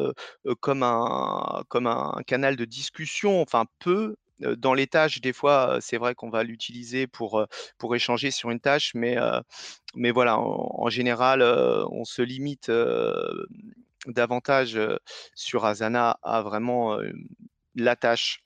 comme, 0.60 0.82
un, 0.82 1.62
comme 1.68 1.86
un 1.86 2.14
canal 2.26 2.56
de 2.56 2.64
discussion, 2.64 3.42
enfin 3.42 3.66
peu, 3.80 4.16
dans 4.40 4.74
les 4.74 4.86
tâches, 4.86 5.20
des 5.20 5.32
fois, 5.32 5.78
c'est 5.80 5.98
vrai 5.98 6.14
qu'on 6.14 6.30
va 6.30 6.42
l'utiliser 6.42 7.06
pour, 7.06 7.46
pour 7.78 7.94
échanger 7.94 8.30
sur 8.30 8.50
une 8.50 8.60
tâche, 8.60 8.92
mais, 8.94 9.16
mais 9.94 10.10
voilà, 10.10 10.38
en, 10.38 10.88
général, 10.88 11.42
on 11.42 12.04
se 12.04 12.22
limite 12.22 12.70
davantage 14.06 14.80
sur 15.34 15.64
Asana 15.64 16.18
à 16.22 16.42
vraiment 16.42 16.98
la 17.74 17.96
tâche. 17.96 18.42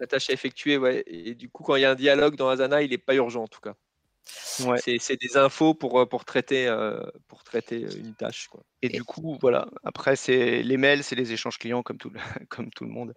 La 0.00 0.06
tâche 0.06 0.30
à 0.30 0.32
effectuer, 0.32 0.76
ouais. 0.76 1.04
Et 1.06 1.34
du 1.34 1.48
coup, 1.48 1.62
quand 1.62 1.76
il 1.76 1.82
y 1.82 1.84
a 1.84 1.90
un 1.90 1.94
dialogue 1.94 2.36
dans 2.36 2.48
Asana, 2.48 2.82
il 2.82 2.90
n'est 2.90 2.98
pas 2.98 3.14
urgent 3.14 3.44
en 3.44 3.48
tout 3.48 3.60
cas. 3.60 3.76
C'est 4.24 5.20
des 5.20 5.36
infos 5.36 5.74
pour, 5.74 6.00
euh, 6.00 6.06
pour, 6.06 6.24
traiter, 6.24 6.66
euh, 6.66 7.00
pour 7.28 7.42
traiter 7.42 7.84
euh, 7.84 7.98
une 7.98 8.14
tâche. 8.14 8.48
Quoi. 8.48 8.62
Et, 8.82 8.88
du 8.88 9.04
coup, 9.04 9.36
voilà, 9.40 9.68
après, 9.84 10.16
c'est 10.16 10.62
les 10.62 10.76
mails, 10.76 11.02
c'est 11.02 11.14
les 11.16 11.32
échanges 11.32 11.58
clients 11.58 11.82
comme 11.82 11.98
tout 11.98 12.10
le, 12.10 12.18
comme 12.48 12.70
tout 12.70 12.84
le 12.84 12.90
monde. 12.90 13.14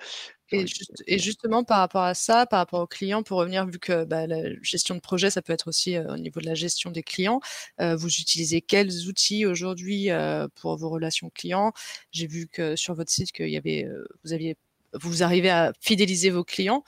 Et, 0.51 0.65
et, 1.07 1.19
justement, 1.19 1.63
par 1.63 1.79
rapport 1.79 2.03
à 2.03 2.13
ça, 2.13 2.45
par 2.45 2.59
rapport 2.59 2.81
aux 2.81 2.87
clients, 2.87 3.23
pour 3.23 3.39
revenir, 3.39 3.65
vu 3.65 3.79
que 3.79 4.03
bah, 4.03 4.27
la 4.27 4.53
gestion 4.61 4.95
de 4.95 4.99
projet, 4.99 5.29
ça 5.29 5.41
peut 5.41 5.53
être 5.53 5.67
aussi 5.67 5.97
au 5.97 6.17
niveau 6.17 6.39
de 6.39 6.45
la 6.45 6.53
gestion 6.53 6.91
des 6.91 7.01
clients, 7.01 7.39
vous 7.79 8.07
utilisez 8.07 8.61
quels 8.61 9.07
outils 9.07 9.47
aujourd'hui 9.47 10.09
pour 10.53 10.77
vos 10.77 10.89
relations 10.89 11.31
clients? 11.31 11.73
J'ai 12.11 12.27
vu 12.27 12.47
que 12.47 12.75
sur 12.75 12.93
votre 12.93 13.09
site, 13.11 13.31
qu'il 13.31 13.49
y 13.49 13.57
avait, 13.57 13.87
vous 14.23 14.33
aviez, 14.33 14.55
vous 14.93 15.23
arrivez 15.23 15.49
à 15.49 15.73
fidéliser 15.81 16.29
vos 16.29 16.43
clients. 16.43 16.83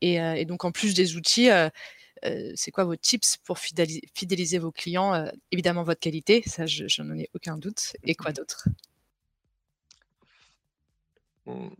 Et, 0.00 0.14
et 0.14 0.44
donc, 0.44 0.64
en 0.64 0.70
plus 0.70 0.94
des 0.94 1.16
outils, 1.16 1.50
c'est 2.54 2.70
quoi 2.70 2.84
vos 2.84 2.96
tips 2.96 3.38
pour 3.38 3.58
fidéliser, 3.58 4.58
vos 4.58 4.72
clients 4.72 5.14
euh, 5.14 5.30
Évidemment, 5.50 5.82
votre 5.82 6.00
qualité, 6.00 6.42
ça, 6.46 6.66
je, 6.66 7.02
n'en 7.02 7.18
ai 7.18 7.28
aucun 7.34 7.56
doute. 7.56 7.96
Et 8.04 8.14
quoi 8.14 8.32
d'autre? 8.32 8.68
On, 11.46 11.70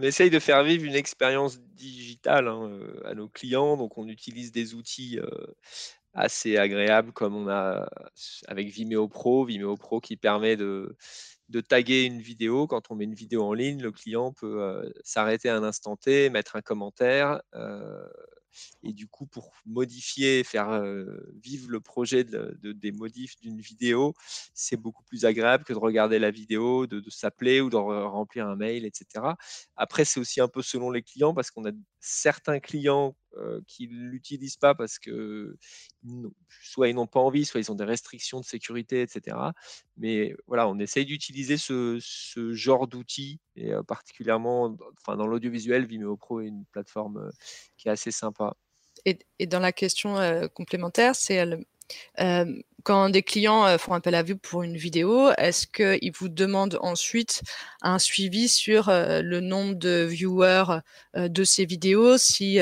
essaye 0.00 0.30
de 0.30 0.38
faire 0.38 0.62
vivre 0.62 0.84
une 0.84 0.94
expérience 0.94 1.58
digitale 1.60 2.48
hein, 2.48 2.70
euh, 2.70 3.00
à 3.04 3.14
nos 3.14 3.28
clients, 3.28 3.76
donc 3.76 3.98
on 3.98 4.08
utilise 4.08 4.52
des 4.52 4.74
outils 4.74 5.18
assez 6.14 6.56
agréables 6.56 7.12
comme 7.12 7.34
on 7.34 7.48
a 7.48 7.88
avec 8.46 8.68
Vimeo 8.68 9.08
Pro, 9.08 9.44
Vimeo 9.44 9.76
Pro 9.76 10.00
qui 10.00 10.16
permet 10.16 10.56
de, 10.56 10.96
de 11.48 11.60
taguer 11.60 12.04
une 12.04 12.20
vidéo. 12.20 12.66
Quand 12.66 12.90
on 12.90 12.94
met 12.94 13.04
une 13.04 13.14
vidéo 13.14 13.42
en 13.42 13.54
ligne, 13.54 13.82
le 13.82 13.90
client 13.90 14.32
peut 14.32 14.92
s'arrêter 15.02 15.48
à 15.48 15.56
un 15.56 15.64
instant 15.64 15.96
T, 15.96 16.30
mettre 16.30 16.56
un 16.56 16.62
commentaire, 16.62 17.42
et 18.82 18.92
du 18.92 19.08
coup, 19.08 19.26
pour 19.26 19.52
modifier, 19.66 20.44
faire 20.44 20.82
vivre 21.42 21.70
le 21.70 21.80
projet 21.80 22.24
de, 22.24 22.56
des 22.72 22.92
modifs 22.92 23.38
d'une 23.40 23.60
vidéo, 23.60 24.14
c'est 24.54 24.76
beaucoup 24.76 25.02
plus 25.04 25.24
agréable 25.24 25.64
que 25.64 25.72
de 25.72 25.78
regarder 25.78 26.18
la 26.18 26.30
vidéo, 26.30 26.86
de, 26.86 27.02
s'appeler 27.10 27.60
ou 27.60 27.70
de 27.70 27.76
remplir 27.76 28.46
un 28.46 28.56
mail, 28.56 28.84
etc. 28.84 29.34
Après, 29.76 30.04
c'est 30.04 30.20
aussi 30.20 30.40
un 30.40 30.48
peu 30.48 30.62
selon 30.62 30.90
les 30.90 31.02
clients 31.02 31.34
parce 31.34 31.50
qu'on 31.50 31.66
a 31.66 31.72
certains 32.00 32.60
clients 32.60 33.16
qui 33.66 33.88
ne 33.88 34.08
l'utilisent 34.08 34.56
pas 34.56 34.74
parce 34.74 34.98
que 34.98 35.56
soit 36.62 36.88
ils 36.88 36.94
n'ont 36.94 37.06
pas 37.06 37.20
envie, 37.20 37.44
soit 37.44 37.60
ils 37.60 37.70
ont 37.70 37.74
des 37.74 37.84
restrictions 37.84 38.40
de 38.40 38.44
sécurité, 38.44 39.02
etc. 39.02 39.36
Mais 39.96 40.34
voilà, 40.46 40.68
on 40.68 40.78
essaye 40.78 41.06
d'utiliser 41.06 41.56
ce, 41.56 41.98
genre 42.52 42.88
d'outils 42.88 43.40
et 43.56 43.72
particulièrement 43.86 44.76
enfin, 45.00 45.16
dans 45.16 45.26
l'audiovisuel, 45.26 45.86
Vimeo 45.86 46.16
Pro 46.16 46.40
est 46.40 46.46
une 46.46 46.64
plateforme 46.66 47.30
qui 47.76 47.88
est 47.88 47.92
assez 47.92 48.10
sympa. 48.10 48.56
Et 49.04 49.46
dans 49.46 49.58
la 49.60 49.72
question 49.72 50.16
complémentaire, 50.54 51.14
c'est 51.16 51.44
quand 52.84 53.10
des 53.10 53.22
clients 53.22 53.78
font 53.78 53.92
appel 53.92 54.14
à 54.14 54.22
vous 54.22 54.36
pour 54.36 54.62
une 54.64 54.76
vidéo, 54.76 55.30
est-ce 55.38 55.66
qu'ils 55.66 56.12
vous 56.12 56.28
demandent 56.28 56.78
ensuite 56.80 57.42
un 57.80 57.98
suivi 57.98 58.48
sur 58.48 58.86
le 58.88 59.40
nombre 59.40 59.74
de 59.74 60.02
viewers 60.02 60.80
de 61.14 61.44
ces 61.44 61.64
vidéos? 61.64 62.18
Si 62.18 62.58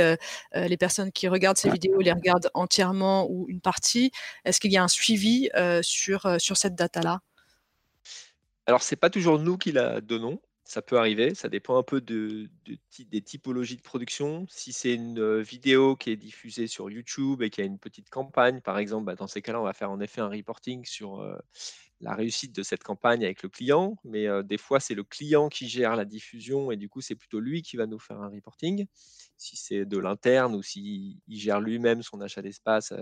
les 0.54 0.76
personnes 0.76 1.10
qui 1.12 1.26
regardent 1.28 1.56
ces 1.56 1.70
vidéos 1.70 2.00
les 2.00 2.12
regardent 2.12 2.50
entièrement 2.54 3.26
ou 3.30 3.46
une 3.48 3.60
partie, 3.60 4.12
est-ce 4.44 4.60
qu'il 4.60 4.72
y 4.72 4.76
a 4.76 4.82
un 4.82 4.88
suivi 4.88 5.48
sur, 5.82 6.36
sur 6.38 6.56
cette 6.56 6.74
data-là? 6.74 7.20
Alors, 8.66 8.82
ce 8.82 8.94
n'est 8.94 8.98
pas 8.98 9.10
toujours 9.10 9.38
nous 9.38 9.56
qui 9.56 9.72
la 9.72 10.00
donnons 10.00 10.40
ça 10.70 10.82
peut 10.82 10.98
arriver. 10.98 11.34
Ça 11.34 11.48
dépend 11.48 11.78
un 11.78 11.82
peu 11.82 12.00
de, 12.00 12.48
des 13.00 13.20
typologies 13.22 13.76
de 13.76 13.82
production. 13.82 14.46
Si 14.48 14.72
c'est 14.72 14.94
une 14.94 15.18
euh, 15.18 15.42
vidéo 15.42 15.96
qui 15.96 16.10
est 16.10 16.16
diffusée 16.16 16.68
sur 16.68 16.88
YouTube 16.88 17.42
et 17.42 17.50
qui 17.50 17.60
a 17.60 17.64
une 17.64 17.80
petite 17.80 18.08
campagne, 18.08 18.60
par 18.60 18.78
exemple, 18.78 19.06
bah, 19.06 19.16
dans 19.16 19.26
ces 19.26 19.42
cas-là, 19.42 19.60
on 19.60 19.64
va 19.64 19.72
faire 19.72 19.90
en 19.90 19.98
effet 19.98 20.20
un 20.20 20.28
reporting 20.28 20.84
sur 20.84 21.22
euh, 21.22 21.36
la 22.00 22.14
réussite 22.14 22.54
de 22.54 22.62
cette 22.62 22.84
campagne 22.84 23.24
avec 23.24 23.42
le 23.42 23.48
client. 23.48 23.96
Mais 24.04 24.28
euh, 24.28 24.44
des 24.44 24.58
fois, 24.58 24.78
c'est 24.78 24.94
le 24.94 25.02
client 25.02 25.48
qui 25.48 25.68
gère 25.68 25.96
la 25.96 26.04
diffusion 26.04 26.70
et 26.70 26.76
du 26.76 26.88
coup, 26.88 27.00
c'est 27.00 27.16
plutôt 27.16 27.40
lui 27.40 27.62
qui 27.62 27.76
va 27.76 27.86
nous 27.86 27.98
faire 27.98 28.20
un 28.20 28.28
reporting. 28.28 28.86
Si 29.40 29.56
c'est 29.56 29.86
de 29.86 29.98
l'interne 29.98 30.54
ou 30.54 30.62
s'il 30.62 31.18
gère 31.28 31.60
lui-même 31.60 32.02
son 32.02 32.20
achat 32.20 32.42
d'espace 32.42 32.92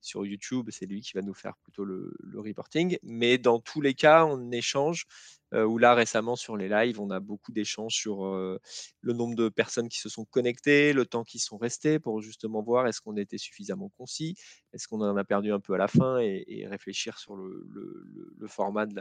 sur 0.00 0.26
YouTube, 0.26 0.68
c'est 0.70 0.86
lui 0.86 1.00
qui 1.00 1.12
va 1.14 1.22
nous 1.22 1.34
faire 1.34 1.56
plutôt 1.62 1.84
le, 1.84 2.12
reporting. 2.34 2.98
Mais 3.02 3.38
dans 3.38 3.60
tous 3.60 3.80
les 3.80 3.94
cas, 3.94 4.24
on 4.26 4.50
échange 4.50 5.06
euh, 5.52 5.64
où 5.64 5.78
là 5.78 5.94
récemment 5.94 6.36
sur 6.36 6.56
les 6.56 6.68
lives, 6.68 7.00
on 7.00 7.10
a 7.10 7.18
beaucoup 7.18 7.50
d'échanges 7.50 7.94
sur 7.94 8.24
euh, 8.24 8.60
le 9.00 9.12
nombre 9.12 9.34
de 9.34 9.48
personnes 9.48 9.88
qui 9.88 9.98
se 9.98 10.08
sont 10.08 10.24
connectées, 10.24 10.92
le 10.92 11.06
temps 11.06 11.24
qui 11.24 11.40
sont 11.40 11.58
restés 11.58 11.98
pour 11.98 12.20
justement 12.20 12.62
voir 12.62 12.86
est-ce 12.86 13.00
qu'on 13.00 13.16
était 13.16 13.38
suffisamment 13.38 13.90
concis, 13.98 14.36
est-ce 14.72 14.86
qu'on 14.86 15.00
en 15.00 15.16
a 15.16 15.24
perdu 15.24 15.52
un 15.52 15.58
peu 15.58 15.74
à 15.74 15.78
la 15.78 15.88
fin 15.88 16.18
et, 16.18 16.66
réfléchir 16.68 17.18
sur 17.18 17.34
le, 17.36 18.46
format 18.46 18.86
de 18.86 18.94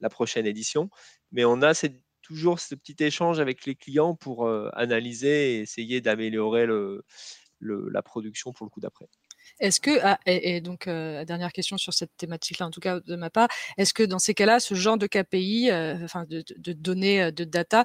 la, 0.00 0.08
prochaine 0.10 0.46
édition. 0.46 0.90
Mais 1.32 1.44
on 1.44 1.62
a 1.62 1.72
toujours 2.28 2.60
ce 2.60 2.74
petit 2.74 3.02
échange 3.02 3.40
avec 3.40 3.64
les 3.66 3.74
clients 3.74 4.14
pour 4.14 4.48
analyser 4.74 5.54
et 5.56 5.60
essayer 5.60 6.00
d'améliorer 6.00 6.66
la 7.60 8.02
production 8.02 8.52
pour 8.52 8.66
le 8.66 8.70
coup 8.70 8.80
d'après. 8.80 9.08
Est-ce 9.60 9.80
que, 9.80 9.98
ah, 10.02 10.18
et, 10.26 10.60
donc, 10.60 10.86
euh, 10.86 11.24
dernière 11.24 11.52
question 11.52 11.78
sur 11.78 11.92
cette 11.92 12.16
thématique-là, 12.16 12.66
en 12.66 12.70
tout 12.70 12.80
cas 12.80 13.00
de 13.00 13.16
ma 13.16 13.30
part, 13.30 13.48
est-ce 13.76 13.92
que 13.92 14.02
dans 14.02 14.18
ces 14.18 14.34
cas-là, 14.34 14.60
ce 14.60 14.74
genre 14.74 14.98
de 14.98 15.06
KPI, 15.06 15.70
enfin 16.04 16.24
de, 16.28 16.44
données, 16.72 17.32
de 17.32 17.44
data, 17.44 17.84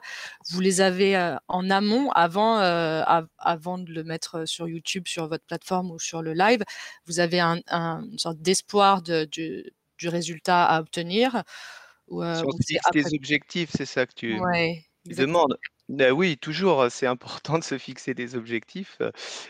vous 0.49 0.62
les 0.62 0.82
avez 0.82 1.38
en 1.47 1.69
amont 1.69 2.12
avant, 2.12 2.58
avant 2.58 3.77
de 3.77 3.91
le 3.91 4.03
mettre 4.03 4.45
sur 4.45 4.67
YouTube, 4.67 5.08
sur 5.08 5.27
votre 5.27 5.45
plateforme 5.45 5.91
ou 5.91 5.99
sur 5.99 6.21
le 6.21 6.34
live? 6.34 6.63
Vous 7.06 7.19
avez 7.19 7.39
un, 7.39 7.62
une 7.71 8.19
sorte 8.19 8.39
d'espoir 8.39 9.01
du, 9.01 9.73
résultat 10.06 10.65
à 10.65 10.82
obtenir? 10.82 11.43
Ou, 12.07 12.23
Sur 12.23 12.49
des 12.93 13.13
objectifs, 13.13 13.71
c'est 13.75 13.85
ça 13.85 14.05
que 14.05 14.13
tu 14.13 14.39
demandes 15.05 15.57
oui, 16.13 16.38
toujours, 16.38 16.88
c'est 16.89 17.08
important 17.08 17.60
de 17.60 17.63
se 17.63 17.77
fixer 17.77 18.13
des 18.13 18.36
objectifs. 18.36 18.99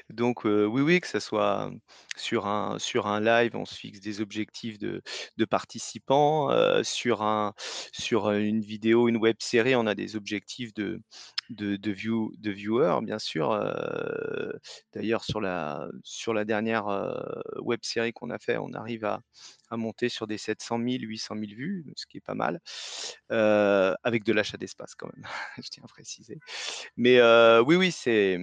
Donc, 0.09 0.45
oui, 0.45 0.81
oui, 0.81 0.99
que 0.99 1.07
ce 1.07 1.19
soit 1.19 1.71
sur 2.15 2.47
un, 2.47 2.79
sur 2.79 3.07
un 3.07 3.19
live, 3.21 3.55
on 3.55 3.65
se 3.65 3.75
fixe 3.75 3.99
des 3.99 4.19
objectifs 4.21 4.77
de, 4.79 5.01
de 5.37 5.45
participants. 5.45 6.49
sur, 6.83 7.21
un, 7.21 7.53
sur 7.93 8.31
une 8.31 8.61
vidéo, 8.61 9.07
une 9.07 9.17
web 9.17 9.37
série, 9.39 9.75
on 9.75 9.85
a 9.87 9.95
des 9.95 10.15
objectifs 10.15 10.73
de, 10.73 11.01
de, 11.49 11.75
de, 11.75 11.91
view, 11.91 12.31
de 12.37 12.51
viewers, 12.51 12.99
bien 13.03 13.19
sûr. 13.19 13.53
D'ailleurs, 14.93 15.23
sur 15.23 15.41
la, 15.41 15.87
sur 16.03 16.33
la 16.33 16.45
dernière 16.45 16.85
web 17.59 17.79
série 17.83 18.13
qu'on 18.13 18.29
a 18.29 18.39
fait, 18.39 18.57
on 18.57 18.73
arrive 18.73 19.05
à, 19.05 19.21
à 19.69 19.77
monter 19.77 20.09
sur 20.09 20.27
des 20.27 20.37
700 20.37 20.77
000, 20.79 21.03
800 21.03 21.35
000 21.35 21.53
vues, 21.55 21.85
ce 21.95 22.05
qui 22.05 22.17
est 22.17 22.21
pas 22.21 22.35
mal, 22.35 22.59
avec 23.29 24.23
de 24.23 24.33
l'achat 24.33 24.57
d'espace 24.57 24.95
quand 24.95 25.09
même, 25.15 25.25
je 25.63 25.69
tiens 25.69 25.83
à 25.83 25.87
préciser. 25.87 26.32
Mais 26.97 27.21
oui, 27.61 27.75
oui, 27.75 27.91
c'est, 27.91 28.39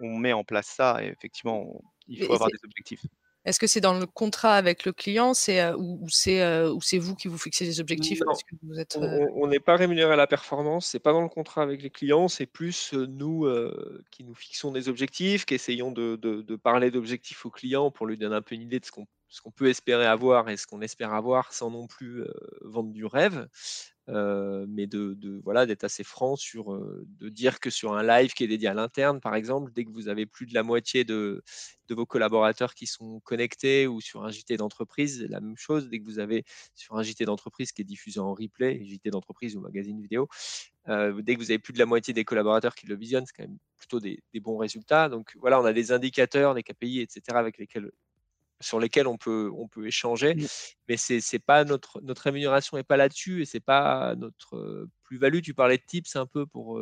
on 0.00 0.16
met 0.16 0.32
en 0.32 0.44
place 0.44 0.66
ça 0.66 1.02
et 1.02 1.08
effectivement, 1.08 1.82
il 2.08 2.24
faut 2.24 2.34
avoir 2.34 2.50
des 2.50 2.58
objectifs. 2.64 3.02
Est-ce 3.46 3.58
que 3.58 3.66
c'est 3.66 3.80
dans 3.80 3.98
le 3.98 4.04
contrat 4.04 4.56
avec 4.56 4.84
le 4.84 4.92
client 4.92 5.32
c'est, 5.32 5.72
ou, 5.72 6.06
c'est, 6.10 6.62
ou 6.66 6.82
c'est 6.82 6.98
vous 6.98 7.14
qui 7.14 7.26
vous 7.26 7.38
fixez 7.38 7.64
des 7.64 7.80
objectifs 7.80 8.20
On 8.96 9.46
n'est 9.46 9.60
pas 9.60 9.76
rémunéré 9.76 10.12
à 10.12 10.16
la 10.16 10.26
performance, 10.26 10.86
c'est 10.86 10.98
pas 10.98 11.12
dans 11.12 11.22
le 11.22 11.30
contrat 11.30 11.62
avec 11.62 11.82
les 11.82 11.88
clients, 11.88 12.28
c'est 12.28 12.44
plus 12.44 12.92
nous 12.92 13.48
qui 14.10 14.24
nous 14.24 14.34
fixons 14.34 14.72
des 14.72 14.90
objectifs, 14.90 15.46
qui 15.46 15.54
essayons 15.54 15.90
de, 15.90 16.16
de 16.16 16.56
parler 16.56 16.90
d'objectifs 16.90 17.46
au 17.46 17.50
client 17.50 17.90
pour 17.90 18.06
lui 18.06 18.18
donner 18.18 18.36
un 18.36 18.42
peu 18.42 18.54
une 18.54 18.62
idée 18.62 18.78
de 18.78 18.84
ce 18.84 18.90
qu'on 18.90 19.06
ce 19.30 19.40
qu'on 19.40 19.52
peut 19.52 19.68
espérer 19.68 20.06
avoir 20.06 20.50
et 20.50 20.56
ce 20.56 20.66
qu'on 20.66 20.82
espère 20.82 21.14
avoir 21.14 21.52
sans 21.52 21.70
non 21.70 21.86
plus 21.86 22.24
vendre 22.62 22.92
du 22.92 23.06
rêve, 23.06 23.48
mais 24.08 24.86
de, 24.86 25.40
voilà 25.44 25.66
d'être 25.66 25.84
assez 25.84 26.04
franc 26.04 26.36
sur 26.36 26.76
de 27.06 27.28
dire 27.28 27.60
que 27.60 27.70
sur 27.70 27.94
un 27.94 28.02
live 28.02 28.32
qui 28.32 28.44
est 28.44 28.48
dédié 28.48 28.68
à 28.68 28.74
l'interne, 28.74 29.20
par 29.20 29.36
exemple, 29.36 29.72
dès 29.72 29.84
que 29.84 29.90
vous 29.90 30.08
avez 30.08 30.26
plus 30.26 30.46
de 30.46 30.54
la 30.54 30.64
moitié 30.64 31.04
de, 31.04 31.42
de 31.88 31.94
vos 31.94 32.06
collaborateurs 32.06 32.74
qui 32.74 32.86
sont 32.86 33.20
connectés 33.20 33.86
ou 33.86 34.00
sur 34.00 34.24
un 34.24 34.30
JT 34.30 34.56
d'entreprise, 34.56 35.26
la 35.28 35.40
même 35.40 35.56
chose. 35.56 35.88
Dès 35.88 36.00
que 36.00 36.04
vous 36.04 36.18
avez 36.18 36.44
sur 36.74 36.96
un 36.96 37.02
JT 37.02 37.24
d'entreprise 37.24 37.70
qui 37.72 37.82
est 37.82 37.84
diffusé 37.84 38.18
en 38.18 38.34
replay, 38.34 38.84
JT 38.84 39.10
d'entreprise 39.10 39.56
ou 39.56 39.60
magazine 39.60 40.00
vidéo, 40.00 40.28
dès 40.86 41.34
que 41.34 41.38
vous 41.38 41.50
avez 41.52 41.60
plus 41.60 41.72
de 41.72 41.78
la 41.78 41.86
moitié 41.86 42.12
des 42.12 42.24
collaborateurs 42.24 42.74
qui 42.74 42.86
le 42.86 42.96
visionnent, 42.96 43.26
c'est 43.26 43.36
quand 43.36 43.48
même 43.48 43.58
plutôt 43.76 44.00
des, 44.00 44.22
des, 44.32 44.40
bons 44.40 44.56
résultats. 44.58 45.08
Donc 45.08 45.36
voilà, 45.38 45.60
on 45.60 45.64
a 45.64 45.72
des 45.72 45.92
indicateurs, 45.92 46.54
des 46.54 46.64
KPI, 46.64 47.00
etc., 47.00 47.38
avec 47.38 47.58
lesquels 47.58 47.90
sur 48.60 48.78
lesquels 48.78 49.06
on 49.06 49.16
peut, 49.16 49.50
on 49.56 49.68
peut 49.68 49.86
échanger, 49.86 50.34
mmh. 50.34 50.46
mais 50.88 50.96
c'est 50.96 51.20
n'est 51.32 51.38
pas 51.38 51.64
notre, 51.64 52.00
notre 52.02 52.22
rémunération 52.22 52.76
n'est 52.76 52.84
pas 52.84 52.96
là-dessus 52.96 53.42
et 53.42 53.44
c'est 53.44 53.60
pas 53.60 54.14
notre 54.16 54.86
plus-value. 55.02 55.40
Tu 55.40 55.54
parlais 55.54 55.78
de 55.78 55.84
tips 55.86 56.16
un 56.16 56.26
peu 56.26 56.46
pour, 56.46 56.80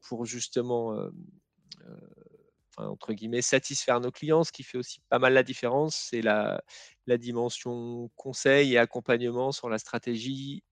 pour 0.00 0.24
justement 0.24 0.96
entre 2.76 3.12
guillemets 3.12 3.42
satisfaire 3.42 4.00
nos 4.00 4.10
clients. 4.10 4.44
Ce 4.44 4.52
qui 4.52 4.62
fait 4.62 4.78
aussi 4.78 5.00
pas 5.08 5.18
mal 5.18 5.32
la 5.34 5.42
différence, 5.42 5.96
c'est 5.96 6.22
la, 6.22 6.62
la 7.06 7.18
dimension 7.18 8.10
conseil 8.16 8.74
et 8.74 8.78
accompagnement 8.78 9.52
sur 9.52 9.68
la 9.68 9.78
stratégie 9.78 10.62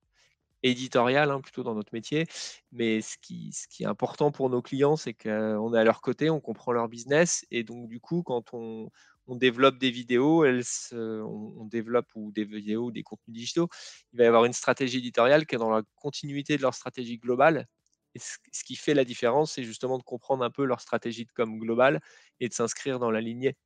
éditoriale, 0.62 1.30
hein, 1.30 1.40
plutôt 1.40 1.62
dans 1.62 1.74
notre 1.74 1.92
métier. 1.94 2.26
Mais 2.72 3.00
ce 3.00 3.16
qui, 3.18 3.52
ce 3.52 3.82
est 3.82 3.86
important 3.86 4.30
pour 4.30 4.50
nos 4.50 4.62
clients, 4.62 4.96
c'est 4.96 5.14
qu'on 5.14 5.74
est 5.74 5.78
à 5.78 5.84
leur 5.84 6.00
côté, 6.00 6.30
on 6.30 6.40
comprend 6.40 6.72
leur 6.72 6.88
business. 6.88 7.44
Et 7.50 7.64
donc, 7.64 7.88
du 7.88 8.00
coup, 8.00 8.22
quand 8.22 8.52
on, 8.52 8.90
développe 9.28 9.78
des 9.78 9.92
vidéos, 9.92 10.44
elles 10.44 10.64
on, 10.92 11.64
développe 11.66 12.08
ou 12.16 12.32
des 12.32 12.44
vidéos 12.44 12.86
ou 12.86 12.90
des 12.90 13.04
contenus 13.04 13.32
digitaux, 13.32 13.68
il 14.12 14.18
va 14.18 14.24
y 14.24 14.26
avoir 14.26 14.44
une 14.44 14.52
stratégie 14.52 14.98
éditoriale 14.98 15.46
qui 15.46 15.54
est 15.54 15.58
dans 15.58 15.70
la 15.70 15.82
continuité 15.94 16.56
de 16.56 16.62
leur 16.62 16.74
stratégie 16.74 17.18
globale. 17.18 17.68
Et 18.16 18.18
ce, 18.18 18.64
qui 18.64 18.74
fait 18.74 18.94
la 18.94 19.04
différence, 19.04 19.52
c'est 19.52 19.62
justement 19.62 19.98
de 19.98 20.02
comprendre 20.02 20.42
un 20.42 20.50
peu 20.50 20.64
leur 20.64 20.80
stratégie 20.80 21.24
de 21.26 21.30
com 21.32 21.60
globale 21.60 22.00
et 22.40 22.48
de 22.48 22.54
s'inscrire 22.54 22.98
dans 22.98 23.12
la 23.12 23.20
lignée. 23.20 23.56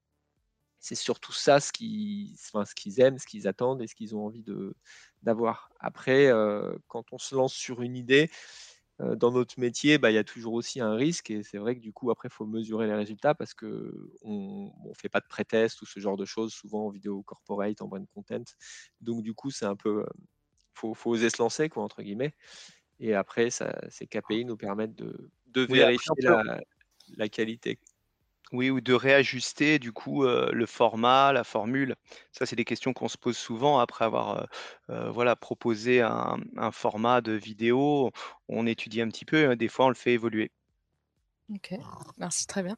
C'est 0.85 0.97
surtout 0.97 1.33
ça 1.33 1.61
ce 1.61 1.73
qu'ils 1.73 2.37
ce 2.37 2.75
qu'ils 2.75 3.01
aiment, 3.01 3.19
ce 3.19 3.25
qu'ils 3.25 3.49
attendent 3.49 3.81
et 3.81 3.87
ce 3.87 3.95
qu'ils 3.95 4.15
ont 4.15 4.27
envie 4.27 4.45
d'avoir. 5.23 5.71
Après, 5.81 6.27
euh, 6.27 6.77
quand 6.89 7.11
on 7.15 7.17
se 7.17 7.35
lance 7.35 7.55
sur 7.55 7.81
une 7.81 7.97
idée, 7.97 8.31
dans 8.99 9.33
notre 9.33 9.59
métier, 9.59 9.97
bah, 9.97 10.11
il 10.11 10.15
y 10.15 10.19
a 10.19 10.25
toujours 10.25 10.53
aussi 10.53 10.81
un 10.81 10.95
risque 10.95 11.31
et 11.31 11.43
c'est 11.43 11.57
vrai 11.57 11.75
que 11.75 11.81
du 11.81 11.95
coup, 11.95 12.11
après, 12.11 12.29
il 12.29 12.35
faut 12.35 12.45
mesurer 12.45 12.87
les 12.87 12.95
résultats 12.95 13.35
parce 13.35 13.55
qu'on 13.55 13.67
ne 13.67 14.95
fait 14.95 15.09
pas 15.09 15.21
de 15.21 15.27
pré-test 15.27 15.81
ou 15.81 15.87
ce 15.87 16.01
genre 16.01 16.19
de 16.19 16.27
choses, 16.27 16.53
souvent 16.53 16.87
en 16.87 16.91
vidéo 16.91 17.23
corporate, 17.23 17.81
en 17.81 17.89
brand 17.89 18.07
content. 18.15 18.45
Donc, 19.01 19.23
du 19.23 19.33
coup, 19.33 19.51
c'est 19.51 19.65
un 19.65 19.77
peu. 19.77 20.05
Il 20.85 20.95
faut, 20.95 21.11
oser 21.11 21.31
se 21.31 21.41
lancer, 21.41 21.71
quoi, 21.71 21.83
entre 21.83 22.03
guillemets. 22.03 22.35
Et 23.01 23.15
après, 23.15 23.49
ça, 23.49 23.75
ces 23.89 24.07
KPI 24.07 24.45
nous 24.45 24.59
permettent 24.59 24.97
de, 24.97 25.31
vérifier 25.55 26.13
la 27.17 27.29
qualité. 27.31 27.79
Oui, 28.55 28.71
ou 28.71 28.81
de 28.81 28.95
réajuster 28.95 29.81
du 29.81 29.91
coup 29.91 30.25
le 30.25 30.67
format, 30.67 31.33
la 31.33 31.43
formule. 31.43 31.97
Ça, 32.31 32.47
c'est 32.47 32.55
des 32.55 32.65
questions 32.65 32.93
qu'on 32.93 33.09
se 33.09 33.19
pose 33.19 33.37
souvent 33.37 33.81
après 33.81 34.05
avoir 34.05 34.47
voilà, 34.89 35.35
proposé 35.35 36.03
un, 36.03 36.39
format 36.71 37.21
de 37.21 37.33
vidéo. 37.33 38.13
On 38.49 38.67
étudie 38.69 39.01
un 39.01 39.09
petit 39.09 39.25
peu, 39.25 39.51
hein, 39.51 39.57
des 39.57 39.67
fois 39.67 39.87
on 39.87 39.89
le 39.89 39.97
fait 39.97 40.13
évoluer. 40.13 40.53
Ok, 41.53 41.75
merci, 42.17 42.47
très 42.47 42.63
bien. 42.63 42.77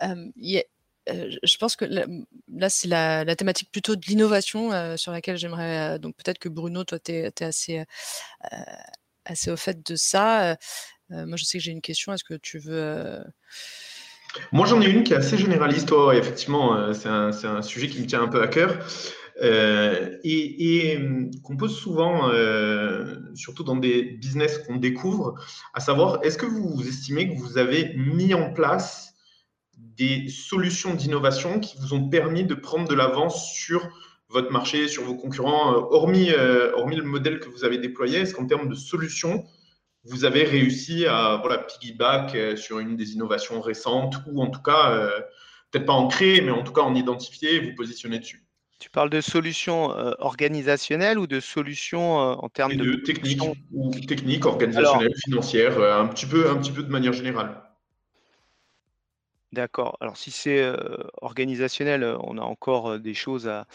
je 0.00 1.56
pense 1.58 1.76
que 1.76 1.84
là, 1.84 2.70
c'est 2.70 2.88
la, 2.88 3.36
thématique 3.36 3.70
plutôt 3.70 3.96
de 3.96 4.06
l'innovation 4.06 4.96
sur 4.96 5.12
laquelle 5.12 5.36
j'aimerais. 5.36 5.98
donc 5.98 6.16
peut-être 6.16 6.38
que 6.38 6.48
Bruno, 6.48 6.84
toi, 6.84 6.98
tu 6.98 7.12
es, 7.12 7.42
assez, 7.42 7.84
assez 9.26 9.50
au 9.50 9.58
fait 9.58 9.86
de 9.86 9.94
ça. 9.94 10.56
moi, 11.10 11.36
je 11.36 11.44
sais 11.44 11.58
que 11.58 11.64
j'ai 11.64 11.72
une 11.72 11.82
question. 11.82 12.14
Est-ce 12.14 12.24
que 12.24 12.34
tu 12.34 12.58
veux 12.58 13.22
moi, 14.52 14.66
j'en 14.66 14.80
ai 14.80 14.88
une 14.88 15.04
qui 15.04 15.12
est 15.12 15.16
assez 15.16 15.38
généraliste. 15.38 15.92
effectivement, 16.12 16.76
euh, 16.76 16.92
c'est 16.92 17.08
un, 17.08 17.62
sujet 17.62 17.88
qui 17.88 18.00
me 18.00 18.06
tient 18.06 18.22
un 18.22 18.28
peu 18.28 18.42
à 18.42 18.48
cœur 18.48 18.78
euh, 19.42 20.16
et, 20.24 20.96
euh, 20.98 21.30
qu'on 21.42 21.56
pose 21.56 21.76
souvent, 21.76 22.30
surtout 23.34 23.64
dans 23.64 23.76
des 23.76 24.02
business 24.02 24.58
qu'on 24.58 24.76
découvre, 24.76 25.34
à 25.74 25.80
savoir, 25.80 26.20
est-ce 26.22 26.38
que 26.38 26.46
vous 26.46 26.86
estimez 26.86 27.34
que 27.34 27.38
vous 27.38 27.58
avez 27.58 27.94
mis 27.96 28.34
en 28.34 28.52
place 28.52 29.14
des 29.76 30.28
solutions 30.28 30.94
d'innovation 30.94 31.60
qui 31.60 31.76
vous 31.78 31.94
ont 31.94 32.08
permis 32.08 32.44
de 32.44 32.54
prendre 32.54 32.88
de 32.88 32.94
l'avance 32.94 33.52
sur 33.52 33.88
votre 34.28 34.52
marché, 34.52 34.88
sur 34.88 35.04
vos 35.04 35.14
concurrents, 35.14 35.72
hormis, 35.90 36.30
hormis 36.74 36.96
le 36.96 37.02
modèle 37.02 37.40
que 37.40 37.48
vous 37.48 37.64
avez 37.64 37.78
déployé, 37.78 38.20
est-ce 38.20 38.34
qu'en 38.34 38.46
termes 38.46 38.68
de 38.68 38.74
solutions, 38.74 39.44
vous 40.04 40.24
avez 40.24 40.44
réussi 40.44 41.06
à 41.06 41.38
voilà, 41.42 41.58
piggyback 41.58 42.34
euh, 42.34 42.56
sur 42.56 42.78
une 42.78 42.96
des 42.96 43.12
innovations 43.12 43.60
récentes 43.60 44.16
ou 44.26 44.42
en 44.42 44.48
tout 44.48 44.62
cas, 44.62 44.92
euh, 44.92 45.20
peut-être 45.70 45.86
pas 45.86 45.92
en 45.92 46.08
créer, 46.08 46.40
mais 46.40 46.50
en 46.50 46.62
tout 46.62 46.72
cas 46.72 46.82
en 46.82 46.94
identifier 46.94 47.56
et 47.56 47.60
vous 47.60 47.74
positionner 47.74 48.18
dessus. 48.18 48.44
Tu 48.78 48.90
parles 48.90 49.10
de 49.10 49.20
solutions 49.20 49.96
euh, 49.96 50.12
organisationnelles 50.20 51.18
ou 51.18 51.26
de 51.26 51.40
solutions 51.40 52.16
en 52.16 52.48
termes 52.48 52.76
de, 52.76 52.94
techniques 52.94 53.42
ou 53.72 53.90
techniques, 53.90 54.46
organisationnelles, 54.46 55.14
financières, 55.24 55.80
un 55.80 56.06
petit 56.06 56.26
peu, 56.26 56.48
un 56.48 56.56
petit 56.56 56.70
peu 56.70 56.84
de 56.84 56.90
manière 56.90 57.12
générale. 57.12 57.60
D'accord. 59.52 59.96
Alors 60.00 60.16
si 60.16 60.30
c'est 60.30 60.62
organisationnel, 61.22 62.04
on 62.20 62.38
a 62.38 62.42
encore 62.42 63.00
des 63.00 63.14
choses 63.14 63.48
à, 63.48 63.66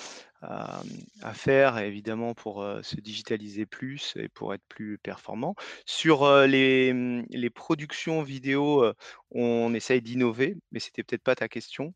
à, 0.43 1.34
faire, 1.34 1.77
évidemment, 1.77 2.34
pour 2.34 2.65
se 2.82 2.95
digitaliser 2.97 3.65
plus 3.65 4.13
et 4.17 4.29
pour 4.29 4.53
être 4.53 4.63
plus 4.67 4.97
performant. 4.97 5.56
Sur 5.86 6.29
les, 6.47 6.93
mmh, 6.93 7.25
les 7.29 7.49
productions 7.49 8.21
vidéo, 8.23 8.86
on 9.32 9.73
essaye 9.73 10.01
d'innover, 10.01 10.58
mais 10.71 10.79
c'était 10.79 11.03
peut-être 11.03 11.23
pas 11.23 11.36
ta 11.36 11.47
question. 11.47 11.93